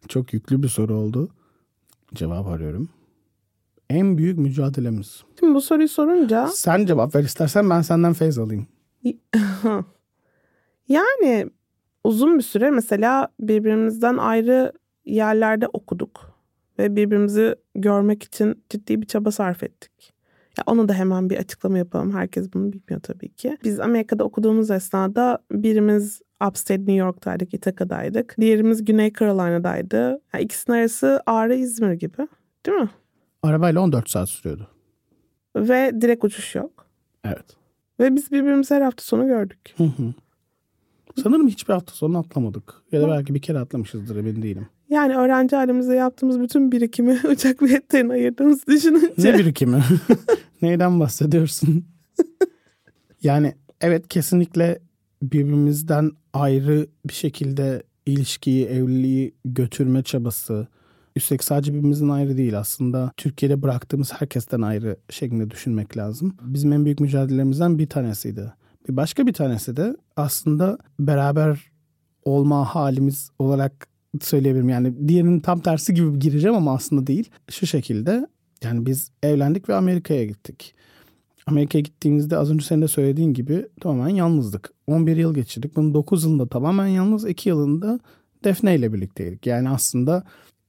Çok 0.08 0.34
yüklü 0.34 0.64
bir 0.64 0.68
soru 0.68 0.94
oldu. 0.96 1.30
Cevap 2.14 2.48
arıyorum. 2.48 2.90
En 3.92 4.18
büyük 4.18 4.38
mücadelemiz. 4.38 5.24
Şimdi 5.40 5.56
bu 5.56 5.62
soruyu 5.62 5.88
sorunca 5.88 6.48
Sen 6.48 6.86
cevap 6.86 7.16
ver 7.16 7.24
istersen 7.24 7.70
ben 7.70 7.82
senden 7.82 8.14
feyz 8.14 8.38
alayım. 8.38 8.68
yani 10.88 11.50
uzun 12.04 12.38
bir 12.38 12.44
süre 12.44 12.72
mesela 12.72 13.28
birbirimizden 13.40 14.18
ayrı 14.18 14.72
yerlerde 15.06 15.68
okuduk 15.68 16.42
ve 16.80 16.96
birbirimizi 16.96 17.56
görmek 17.76 18.24
için 18.24 18.64
ciddi 18.70 19.02
bir 19.02 19.08
çaba 19.08 19.32
sarf 19.32 19.64
ettik. 19.64 20.14
Ya 20.58 20.64
onu 20.68 20.90
da 20.90 20.94
hemen 20.94 21.30
bir 21.30 21.38
açıklama 21.38 21.78
yapalım. 21.78 22.14
Herkes 22.14 22.54
bunu 22.54 22.74
bilmiyor 22.74 23.02
tabii 23.02 23.30
ki. 23.30 23.58
Biz 23.64 23.80
Amerika'da 23.80 24.24
okuduğumuz 24.24 24.72
esnada 24.72 25.40
birimiz 25.52 26.22
Upstate 26.48 26.80
New 26.82 26.94
York'taydık, 26.94 27.54
Ithaka'daydık. 27.54 28.36
Diğerimiz 28.40 28.86
Güney 28.86 29.14
Carolina'daydı. 29.14 30.22
Yani 30.34 30.44
ikisinin 30.44 30.78
arası 30.78 31.22
Ağrı 31.26 31.56
İzmir 31.56 31.94
gibi. 31.94 32.28
Değil 32.66 32.78
mi? 32.78 32.90
Arabayla 33.44 33.82
14 33.82 34.10
saat 34.10 34.30
sürüyordu. 34.30 34.68
Ve 35.56 35.92
direkt 36.02 36.24
uçuş 36.24 36.56
yok. 36.56 36.86
Evet. 37.26 37.46
Ve 38.00 38.16
biz 38.16 38.32
birbirimizi 38.32 38.76
her 38.76 38.82
hafta 38.82 39.04
sonu 39.04 39.28
gördük. 39.28 39.60
Hı 39.78 39.84
hı. 39.84 40.14
Sanırım 41.24 41.48
hiçbir 41.48 41.74
hafta 41.74 41.94
sonu 41.94 42.18
atlamadık. 42.18 42.74
Ya 42.92 43.02
da 43.02 43.08
belki 43.08 43.34
bir 43.34 43.42
kere 43.42 43.60
atlamışızdır 43.60 44.16
emin 44.16 44.42
değilim. 44.42 44.68
Yani 44.90 45.16
öğrenci 45.16 45.56
halimizde 45.56 45.96
yaptığımız 45.96 46.40
bütün 46.40 46.72
birikimi 46.72 47.20
uçak 47.30 47.62
biletlerine 47.62 48.14
ayırdığımızı 48.14 48.68
düşününce. 48.68 49.34
Ne 49.34 49.38
birikimi? 49.38 49.84
Neyden 50.62 51.00
bahsediyorsun? 51.00 51.86
Yani 53.24 53.56
evet 53.82 54.08
kesinlikle 54.08 54.80
birbirimizden 55.22 56.12
ayrı 56.34 56.88
bir 57.06 57.14
şekilde 57.14 57.84
ilişkiyi, 58.06 58.66
evliliği 58.66 59.34
götürme 59.46 60.04
çabası. 60.04 60.68
Üstelik 61.16 61.44
sadece 61.44 61.74
birbirimizden 61.74 62.10
ayrı 62.10 62.38
değil 62.38 62.60
aslında. 62.60 63.12
Türkiye'de 63.18 63.62
bıraktığımız 63.62 64.14
herkesten 64.14 64.62
ayrı 64.62 64.98
şeklinde 65.10 65.52
düşünmek 65.52 65.98
lazım. 65.98 66.36
Bizim 66.42 66.74
en 66.74 66.86
büyük 66.86 67.00
mücadelelerimizden 67.00 67.80
bir 67.80 67.90
tanesiydi. 67.90 68.54
Bir 68.90 68.98
başka 68.98 69.28
bir 69.28 69.34
tanesi 69.34 69.78
de 69.78 69.96
aslında 70.16 70.78
beraber 71.00 71.72
olma 72.24 72.66
halimiz 72.66 73.30
olarak 73.40 73.88
söyleyebilirim. 74.22 74.70
Yani 74.70 75.08
diğerinin 75.08 75.40
tam 75.40 75.60
tersi 75.60 75.94
gibi 75.94 76.20
gireceğim 76.20 76.58
ama 76.58 76.74
aslında 76.74 77.08
değil. 77.08 77.30
Şu 77.50 77.68
şekilde 77.68 78.28
yani 78.64 78.86
biz 78.86 79.12
evlendik 79.24 79.70
ve 79.70 79.76
Amerika'ya 79.76 80.26
gittik. 80.26 80.76
Amerika'ya 81.46 81.82
gittiğimizde 81.82 82.38
az 82.38 82.52
önce 82.52 82.66
senin 82.66 82.82
de 82.82 82.88
söylediğin 82.88 83.34
gibi 83.34 83.68
tamamen 83.82 84.16
yalnızdık. 84.16 84.74
11 84.88 85.18
yıl 85.18 85.34
geçirdik. 85.34 85.76
Bunun 85.76 85.94
9 85.94 86.24
yılında 86.24 86.48
tamamen 86.48 86.88
yalnız, 86.88 87.30
2 87.30 87.50
yılında 87.50 88.00
Defne 88.44 88.76
ile 88.76 88.94
birlikteydik. 88.94 89.48
Yani 89.48 89.70
aslında 89.70 90.24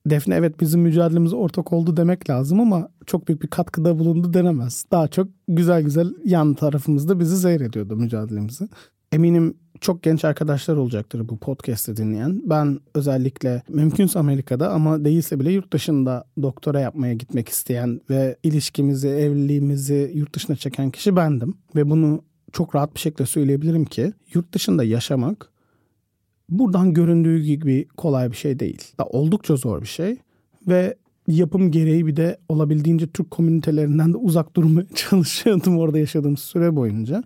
Defne 0.06 0.34
evet 0.34 0.60
bizim 0.60 0.80
mücadelemize 0.80 1.36
ortak 1.36 1.72
oldu 1.72 1.96
demek 1.96 2.30
lazım 2.30 2.60
ama 2.60 2.88
çok 3.06 3.28
büyük 3.28 3.42
bir 3.42 3.48
katkıda 3.48 3.98
bulundu 3.98 4.34
denemez. 4.34 4.84
Daha 4.92 5.08
çok 5.08 5.28
güzel 5.48 5.82
güzel 5.82 6.14
yan 6.24 6.54
tarafımızda 6.54 7.20
bizi 7.20 7.36
seyrediyordu 7.36 7.96
mücadelemizi. 7.96 8.68
Eminim 9.12 9.54
çok 9.80 10.02
genç 10.02 10.24
arkadaşlar 10.24 10.76
olacaktır 10.76 11.28
bu 11.28 11.38
podcast'i 11.38 11.96
dinleyen. 11.96 12.42
Ben 12.44 12.80
özellikle 12.94 13.62
mümkünse 13.68 14.18
Amerika'da 14.18 14.70
ama 14.70 15.04
değilse 15.04 15.40
bile 15.40 15.52
yurt 15.52 15.72
dışında 15.72 16.24
doktora 16.42 16.80
yapmaya 16.80 17.14
gitmek 17.14 17.48
isteyen 17.48 18.00
ve 18.10 18.36
ilişkimizi, 18.42 19.08
evliliğimizi 19.08 20.12
yurt 20.14 20.34
dışına 20.34 20.56
çeken 20.56 20.90
kişi 20.90 21.16
bendim. 21.16 21.54
Ve 21.76 21.90
bunu 21.90 22.22
çok 22.52 22.74
rahat 22.74 22.94
bir 22.94 23.00
şekilde 23.00 23.26
söyleyebilirim 23.26 23.84
ki 23.84 24.12
yurt 24.34 24.52
dışında 24.52 24.84
yaşamak 24.84 25.51
buradan 26.52 26.94
göründüğü 26.94 27.42
gibi 27.42 27.88
kolay 27.96 28.30
bir 28.30 28.36
şey 28.36 28.58
değil. 28.58 28.92
Oldukça 28.98 29.56
zor 29.56 29.82
bir 29.82 29.86
şey 29.86 30.16
ve 30.68 30.96
yapım 31.28 31.70
gereği 31.70 32.06
bir 32.06 32.16
de 32.16 32.38
olabildiğince 32.48 33.06
Türk 33.06 33.30
komünitelerinden 33.30 34.12
de 34.12 34.16
uzak 34.16 34.56
durmaya 34.56 34.86
çalışıyordum 34.94 35.78
orada 35.78 35.98
yaşadığım 35.98 36.36
süre 36.36 36.76
boyunca. 36.76 37.22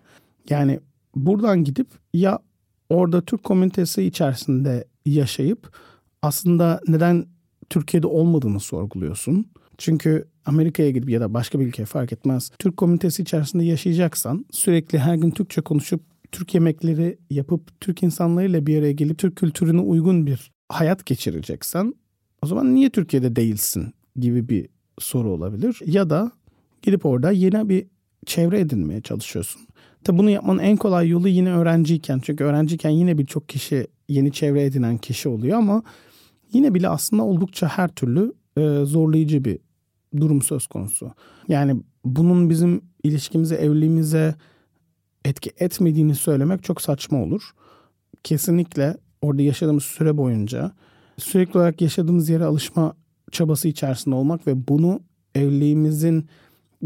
Yani 0.49 0.79
buradan 1.15 1.63
gidip 1.63 1.87
ya 2.13 2.39
orada 2.89 3.21
Türk 3.21 3.43
komünitesi 3.43 4.03
içerisinde 4.03 4.85
yaşayıp 5.05 5.77
aslında 6.21 6.79
neden 6.87 7.25
Türkiye'de 7.69 8.07
olmadığını 8.07 8.59
sorguluyorsun. 8.59 9.45
Çünkü 9.77 10.27
Amerika'ya 10.45 10.91
gidip 10.91 11.09
ya 11.09 11.21
da 11.21 11.33
başka 11.33 11.59
bir 11.59 11.67
ülkeye 11.67 11.85
fark 11.85 12.13
etmez. 12.13 12.51
Türk 12.59 12.77
komünitesi 12.77 13.21
içerisinde 13.21 13.63
yaşayacaksan 13.63 14.45
sürekli 14.51 14.99
her 14.99 15.15
gün 15.15 15.31
Türkçe 15.31 15.61
konuşup 15.61 16.01
Türk 16.31 16.53
yemekleri 16.53 17.17
yapıp 17.29 17.81
Türk 17.81 18.03
insanlarıyla 18.03 18.65
bir 18.65 18.79
araya 18.79 18.91
gelip 18.91 19.17
Türk 19.17 19.35
kültürüne 19.35 19.81
uygun 19.81 20.27
bir 20.27 20.51
hayat 20.69 21.05
geçireceksen 21.05 21.93
o 22.41 22.47
zaman 22.47 22.75
niye 22.75 22.89
Türkiye'de 22.89 23.35
değilsin 23.35 23.93
gibi 24.15 24.49
bir 24.49 24.69
soru 24.99 25.29
olabilir. 25.29 25.79
Ya 25.85 26.09
da 26.09 26.31
gidip 26.81 27.05
orada 27.05 27.31
yeni 27.31 27.69
bir 27.69 27.85
çevre 28.25 28.59
edinmeye 28.59 29.01
çalışıyorsun. 29.01 29.61
Tabi 30.03 30.17
bunu 30.17 30.29
yapmanın 30.29 30.59
en 30.59 30.77
kolay 30.77 31.09
yolu 31.09 31.27
yine 31.27 31.51
öğrenciyken. 31.53 32.19
Çünkü 32.23 32.43
öğrenciyken 32.43 32.89
yine 32.89 33.17
birçok 33.17 33.49
kişi 33.49 33.87
yeni 34.09 34.31
çevre 34.31 34.63
edinen 34.63 34.97
kişi 34.97 35.29
oluyor 35.29 35.57
ama 35.57 35.83
yine 36.53 36.73
bile 36.73 36.89
aslında 36.89 37.23
oldukça 37.23 37.67
her 37.67 37.87
türlü 37.87 38.33
e, 38.57 38.85
zorlayıcı 38.85 39.45
bir 39.45 39.59
durum 40.17 40.41
söz 40.41 40.67
konusu. 40.67 41.11
Yani 41.47 41.81
bunun 42.05 42.49
bizim 42.49 42.81
ilişkimize, 43.03 43.55
evliliğimize 43.55 44.35
etki 45.27 45.51
etmediğini 45.59 46.15
söylemek 46.15 46.63
çok 46.63 46.81
saçma 46.81 47.23
olur. 47.23 47.51
Kesinlikle 48.23 48.97
orada 49.21 49.41
yaşadığımız 49.41 49.83
süre 49.83 50.17
boyunca 50.17 50.71
sürekli 51.17 51.57
olarak 51.57 51.81
yaşadığımız 51.81 52.29
yere 52.29 52.45
alışma 52.45 52.93
çabası 53.31 53.67
içerisinde 53.67 54.15
olmak 54.15 54.47
ve 54.47 54.67
bunu 54.67 54.99
evliliğimizin 55.35 56.27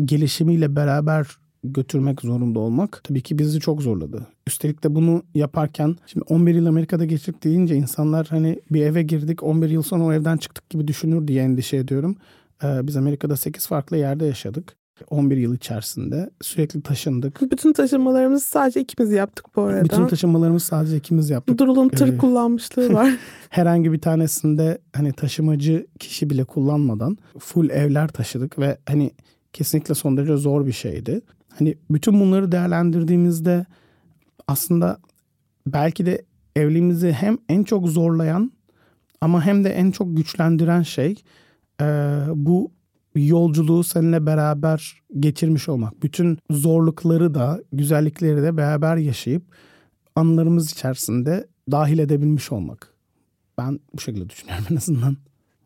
gelişimiyle 0.05 0.75
beraber 0.75 1.27
götürmek 1.63 2.21
zorunda 2.21 2.59
olmak 2.59 3.01
tabii 3.03 3.21
ki 3.21 3.39
bizi 3.39 3.59
çok 3.59 3.81
zorladı. 3.81 4.27
Üstelik 4.47 4.83
de 4.83 4.95
bunu 4.95 5.23
yaparken 5.33 5.95
şimdi 6.05 6.25
11 6.29 6.55
yıl 6.55 6.65
Amerika'da 6.65 7.05
geçirdik 7.05 7.43
deyince 7.43 7.75
insanlar 7.75 8.27
hani 8.27 8.59
bir 8.71 8.81
eve 8.81 9.03
girdik 9.03 9.43
11 9.43 9.69
yıl 9.69 9.81
sonra 9.81 10.03
o 10.03 10.13
evden 10.13 10.37
çıktık 10.37 10.69
gibi 10.69 10.87
düşünür 10.87 11.27
diye 11.27 11.43
endişe 11.43 11.77
ediyorum. 11.77 12.15
Ee, 12.63 12.87
biz 12.87 12.97
Amerika'da 12.97 13.35
8 13.35 13.67
farklı 13.67 13.97
yerde 13.97 14.25
yaşadık. 14.25 14.80
11 15.09 15.37
yıl 15.37 15.55
içerisinde 15.55 16.29
sürekli 16.41 16.81
taşındık. 16.81 17.51
Bütün 17.51 17.73
taşınmalarımızı 17.73 18.47
sadece 18.47 18.81
ikimiz 18.81 19.11
yaptık 19.11 19.45
bu 19.55 19.61
arada. 19.61 19.83
Bütün 19.83 20.07
taşınmalarımızı 20.07 20.65
sadece 20.65 20.97
ikimiz 20.97 21.29
yaptık. 21.29 21.57
Durul'un 21.57 21.89
tır 21.89 22.07
Ee, 22.13 22.17
kullanmışlığı 22.17 22.93
var. 22.93 23.17
Herhangi 23.49 23.91
bir 23.91 23.99
tanesinde 23.99 24.77
hani 24.93 25.13
taşımacı 25.13 25.87
kişi 25.99 26.29
bile 26.29 26.43
kullanmadan 26.43 27.17
full 27.39 27.69
evler 27.69 28.07
taşıdık 28.07 28.59
ve 28.59 28.77
hani 28.87 29.11
kesinlikle 29.53 29.95
son 29.95 30.17
derece 30.17 30.37
zor 30.37 30.65
bir 30.65 30.71
şeydi. 30.71 31.21
Hani 31.59 31.77
bütün 31.91 32.19
bunları 32.19 32.51
değerlendirdiğimizde 32.51 33.65
aslında 34.47 34.97
belki 35.67 36.05
de 36.05 36.25
evliliğimizi 36.55 37.11
hem 37.11 37.37
en 37.49 37.63
çok 37.63 37.87
zorlayan 37.87 38.51
ama 39.21 39.45
hem 39.45 39.63
de 39.63 39.69
en 39.69 39.91
çok 39.91 40.17
güçlendiren 40.17 40.81
şey 40.81 41.15
e, 41.81 41.85
bu 42.35 42.71
yolculuğu 43.15 43.83
seninle 43.83 44.25
beraber 44.25 45.01
geçirmiş 45.19 45.69
olmak. 45.69 46.03
Bütün 46.03 46.37
zorlukları 46.51 47.33
da 47.33 47.59
güzellikleri 47.73 48.43
de 48.43 48.57
beraber 48.57 48.97
yaşayıp 48.97 49.43
anılarımız 50.15 50.71
içerisinde 50.71 51.47
dahil 51.71 51.99
edebilmiş 51.99 52.51
olmak. 52.51 52.93
Ben 53.57 53.79
bu 53.93 54.01
şekilde 54.01 54.29
düşünüyorum 54.29 54.65
en 54.71 54.75
azından. 54.75 55.17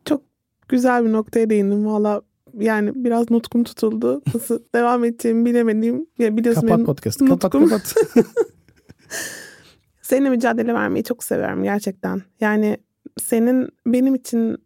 Çok 0.04 0.22
güzel 0.68 1.04
bir 1.04 1.12
noktaya 1.12 1.50
değindim 1.50 1.86
valla. 1.86 2.22
Yani 2.58 2.92
biraz 2.94 3.30
nutkum 3.30 3.64
tutuldu. 3.64 4.22
Nasıl 4.34 4.58
devam 4.74 5.04
edeceğimi 5.04 5.44
bilemediğim. 5.44 6.06
Ya 6.18 6.36
biliyorsun 6.36 6.60
Kapat 6.60 6.76
benim 6.76 6.86
podcast'ı. 6.86 7.26
Kapat 7.26 7.54
nutkum- 7.54 7.68
kapat. 7.68 7.94
Seninle 10.02 10.30
mücadele 10.30 10.74
vermeyi 10.74 11.04
çok 11.04 11.24
seviyorum 11.24 11.62
gerçekten. 11.62 12.22
Yani 12.40 12.76
senin 13.22 13.68
benim 13.86 14.14
için 14.14 14.56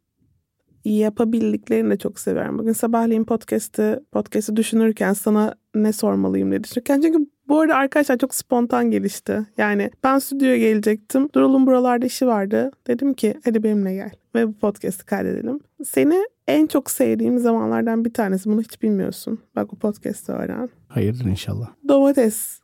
yapabildiklerini 0.84 1.90
de 1.90 1.98
çok 1.98 2.20
seviyorum. 2.20 2.58
Bugün 2.58 2.72
sabahleyin 2.72 3.24
podcast'ı 3.24 4.04
podcast'ı 4.12 4.56
düşünürken 4.56 5.12
sana 5.12 5.54
ne 5.74 5.92
sormalıyım 5.92 6.50
diye 6.50 6.64
düşünürken 6.64 7.00
çünkü 7.00 7.18
bu 7.48 7.60
arada 7.60 7.74
arkadaşlar 7.74 8.18
çok 8.18 8.34
spontan 8.34 8.90
gelişti. 8.90 9.46
Yani 9.58 9.90
ben 10.04 10.18
stüdyoya 10.18 10.56
gelecektim. 10.56 11.28
Durul'un 11.34 11.66
buralarda 11.66 12.06
işi 12.06 12.26
vardı. 12.26 12.70
Dedim 12.86 13.14
ki 13.14 13.34
hadi 13.44 13.62
benimle 13.62 13.94
gel 13.94 14.10
ve 14.34 14.48
bu 14.48 14.52
podcast'ı 14.52 15.06
kaydedelim. 15.06 15.60
Seni 15.84 16.24
en 16.48 16.66
çok 16.66 16.90
sevdiğim 16.90 17.38
zamanlardan 17.38 18.04
bir 18.04 18.12
tanesi. 18.12 18.50
Bunu 18.50 18.60
hiç 18.60 18.82
bilmiyorsun. 18.82 19.38
Bak 19.56 19.72
bu 19.72 19.76
podcast'ı 19.76 20.32
öğren. 20.32 20.68
Hayırdır 20.88 21.24
inşallah. 21.24 21.68
Domates 21.88 22.60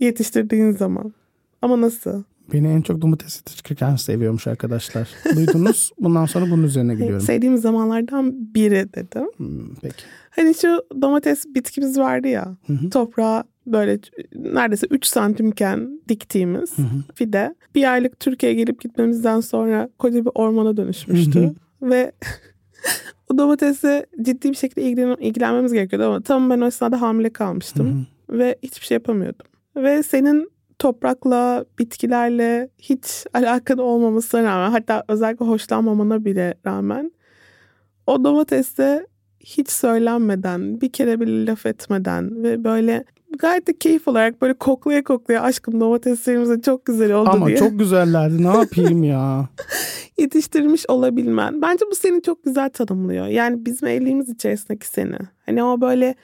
yetiştirdiğin 0.00 0.70
zaman. 0.70 1.12
Ama 1.62 1.80
nasıl? 1.80 2.22
Beni 2.52 2.68
en 2.68 2.82
çok 2.82 3.02
domates 3.02 3.36
yetiştirirken 3.36 3.96
seviyormuş 3.96 4.46
arkadaşlar. 4.46 5.08
Duydunuz. 5.36 5.90
Bundan 5.98 6.26
sonra 6.26 6.50
bunun 6.50 6.62
üzerine 6.62 6.94
gidiyorum. 6.94 7.20
Sevdiğim 7.20 7.58
zamanlardan 7.58 8.54
biri 8.54 8.88
dedim. 8.94 9.26
Hmm, 9.36 9.74
peki. 9.82 10.04
Hani 10.30 10.54
şu 10.54 10.82
domates 11.02 11.44
bitkimiz 11.54 11.98
vardı 11.98 12.28
ya. 12.28 12.56
Hı 12.66 12.72
hı. 12.72 12.90
Toprağa 12.90 13.44
böyle 13.66 13.98
neredeyse 14.34 14.86
3 14.90 15.06
santimken 15.06 16.00
diktiğimiz 16.08 16.78
Hı 16.78 16.82
hı. 16.82 17.14
fide. 17.14 17.54
Bir 17.74 17.92
aylık 17.92 18.20
Türkiye'ye 18.20 18.58
gelip 18.58 18.80
gitmemizden 18.80 19.40
sonra 19.40 19.88
koca 19.98 20.24
bir 20.24 20.30
ormana 20.34 20.76
dönüşmüştü. 20.76 21.40
Hı 21.40 21.46
hı. 21.46 21.90
Ve 21.90 22.12
o 23.32 23.38
domatese 23.38 24.06
ciddi 24.22 24.50
bir 24.50 24.56
şekilde 24.56 24.82
ilgilen, 24.82 25.16
ilgilenmemiz 25.20 25.72
gerekiyordu 25.72 26.06
ama 26.06 26.20
tam 26.20 26.50
ben 26.50 26.60
o 26.60 26.66
esnada 26.66 27.00
hamile 27.00 27.30
kalmıştım. 27.30 28.06
Hı 28.28 28.34
hı. 28.34 28.38
Ve 28.38 28.58
hiçbir 28.62 28.86
şey 28.86 28.94
yapamıyordum. 28.94 29.46
Ve 29.76 30.02
senin 30.02 30.53
toprakla, 30.84 31.64
bitkilerle 31.78 32.68
hiç 32.78 33.26
alakan 33.34 33.78
olmamasına 33.78 34.42
rağmen 34.42 34.70
hatta 34.70 35.04
özellikle 35.08 35.46
hoşlanmamana 35.46 36.24
bile 36.24 36.54
rağmen 36.66 37.12
o 38.06 38.24
domateste 38.24 39.06
hiç 39.40 39.70
söylenmeden, 39.70 40.80
bir 40.80 40.92
kere 40.92 41.20
bile 41.20 41.46
laf 41.46 41.66
etmeden 41.66 42.42
ve 42.42 42.64
böyle 42.64 43.04
gayet 43.38 43.66
de 43.66 43.78
keyif 43.78 44.08
olarak 44.08 44.42
böyle 44.42 44.54
koklaya 44.54 45.04
koklaya 45.04 45.42
aşkım 45.42 45.80
domateslerimize 45.80 46.60
çok 46.60 46.84
güzel 46.84 47.12
oldu 47.12 47.30
Ama 47.32 47.46
diye 47.46 47.56
çok 47.56 47.78
güzellerdi. 47.78 48.42
Ne 48.42 48.56
yapayım 48.56 49.02
ya? 49.04 49.48
yetiştirmiş 50.18 50.84
olabilmen. 50.88 51.62
Bence 51.62 51.84
bu 51.90 51.94
seni 51.94 52.22
çok 52.22 52.44
güzel 52.44 52.70
tanımlıyor. 52.70 53.26
Yani 53.26 53.66
bizim 53.66 53.88
evliliğimiz 53.88 54.28
içerisindeki 54.28 54.88
seni. 54.88 55.16
Hani 55.46 55.64
o 55.64 55.80
böyle 55.80 56.14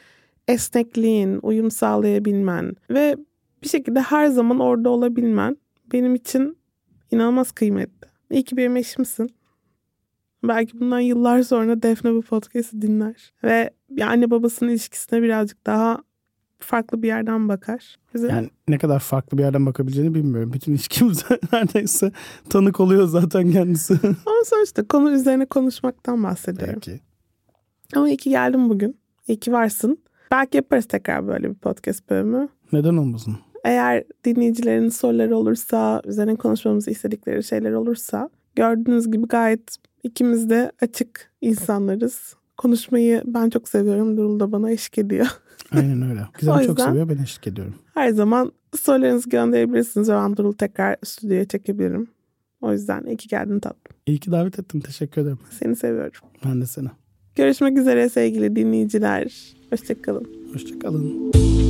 esnekliğin, 0.48 1.38
uyum 1.42 1.70
sağlayabilmen 1.70 2.72
ve 2.90 3.16
bir 3.62 3.68
şekilde 3.68 4.00
her 4.00 4.26
zaman 4.26 4.60
orada 4.60 4.90
olabilmen 4.90 5.56
benim 5.92 6.14
için 6.14 6.56
inanılmaz 7.10 7.52
kıymetli. 7.52 8.08
İyi 8.30 8.42
ki 8.44 8.56
benim 8.56 8.76
eşimsin. 8.76 9.30
Belki 10.44 10.80
bundan 10.80 11.00
yıllar 11.00 11.42
sonra 11.42 11.82
Defne 11.82 12.14
bu 12.14 12.22
podcast'i 12.22 12.82
dinler. 12.82 13.32
Ve 13.44 13.70
bir 13.90 14.02
anne 14.02 14.30
babasının 14.30 14.70
ilişkisine 14.70 15.22
birazcık 15.22 15.66
daha 15.66 16.02
farklı 16.58 17.02
bir 17.02 17.06
yerden 17.08 17.48
bakar. 17.48 17.96
Bize 18.14 18.28
Yani 18.28 18.50
ne 18.68 18.78
kadar 18.78 18.98
farklı 18.98 19.38
bir 19.38 19.42
yerden 19.42 19.66
bakabileceğini 19.66 20.14
bilmiyorum. 20.14 20.52
Bütün 20.52 20.72
ilişkimize 20.72 21.38
neredeyse 21.52 22.12
tanık 22.48 22.80
oluyor 22.80 23.06
zaten 23.06 23.52
kendisi. 23.52 23.94
Ama 24.04 24.44
sonuçta 24.44 24.86
konu 24.86 25.10
üzerine 25.10 25.46
konuşmaktan 25.46 26.22
bahsediyorum. 26.22 26.80
Peki. 26.84 27.00
Ama 27.96 28.08
iyi 28.08 28.16
ki 28.16 28.30
geldin 28.30 28.68
bugün. 28.68 28.98
İyi 29.28 29.40
ki 29.40 29.52
varsın. 29.52 29.98
Belki 30.30 30.56
yaparız 30.56 30.88
tekrar 30.88 31.26
böyle 31.26 31.50
bir 31.50 31.54
podcast 31.54 32.10
bölümü. 32.10 32.48
Neden 32.72 32.96
olmasın? 32.96 33.36
Eğer 33.64 34.04
dinleyicilerin 34.24 34.88
soruları 34.88 35.36
olursa, 35.36 36.02
üzerine 36.04 36.36
konuşmamızı 36.36 36.90
istedikleri 36.90 37.44
şeyler 37.44 37.72
olursa 37.72 38.30
gördüğünüz 38.56 39.10
gibi 39.10 39.26
gayet 39.26 39.76
ikimiz 40.02 40.50
de 40.50 40.72
açık 40.80 41.30
insanlarız. 41.40 42.34
Konuşmayı 42.56 43.22
ben 43.26 43.50
çok 43.50 43.68
seviyorum. 43.68 44.16
Durul 44.16 44.40
da 44.40 44.52
bana 44.52 44.70
eşlik 44.70 44.98
ediyor. 44.98 45.26
Aynen 45.72 46.10
öyle. 46.10 46.20
Gizem 46.38 46.66
çok 46.66 46.80
seviyor 46.80 47.08
ben 47.08 47.22
eşlik 47.22 47.46
ediyorum. 47.46 47.74
Her 47.94 48.10
zaman 48.10 48.52
sorularınızı 48.78 49.28
gönderebilirsiniz. 49.30 50.08
Ben 50.08 50.36
Durul 50.36 50.52
tekrar 50.52 50.96
stüdyoya 51.04 51.44
çekebilirim. 51.44 52.08
O 52.60 52.72
yüzden 52.72 53.04
iyi 53.04 53.16
ki 53.16 53.28
geldin 53.28 53.60
tatlım. 53.60 53.96
İyi 54.06 54.18
ki 54.18 54.30
davet 54.30 54.58
ettin. 54.58 54.80
Teşekkür 54.80 55.22
ederim. 55.22 55.38
Seni 55.50 55.76
seviyorum. 55.76 56.20
Ben 56.44 56.60
de 56.60 56.66
seni. 56.66 56.88
Görüşmek 57.34 57.78
üzere 57.78 58.08
sevgili 58.08 58.56
dinleyiciler. 58.56 59.54
Hoşçakalın. 59.70 60.28
Hoşçakalın. 60.52 61.32
Boğa 61.32 61.69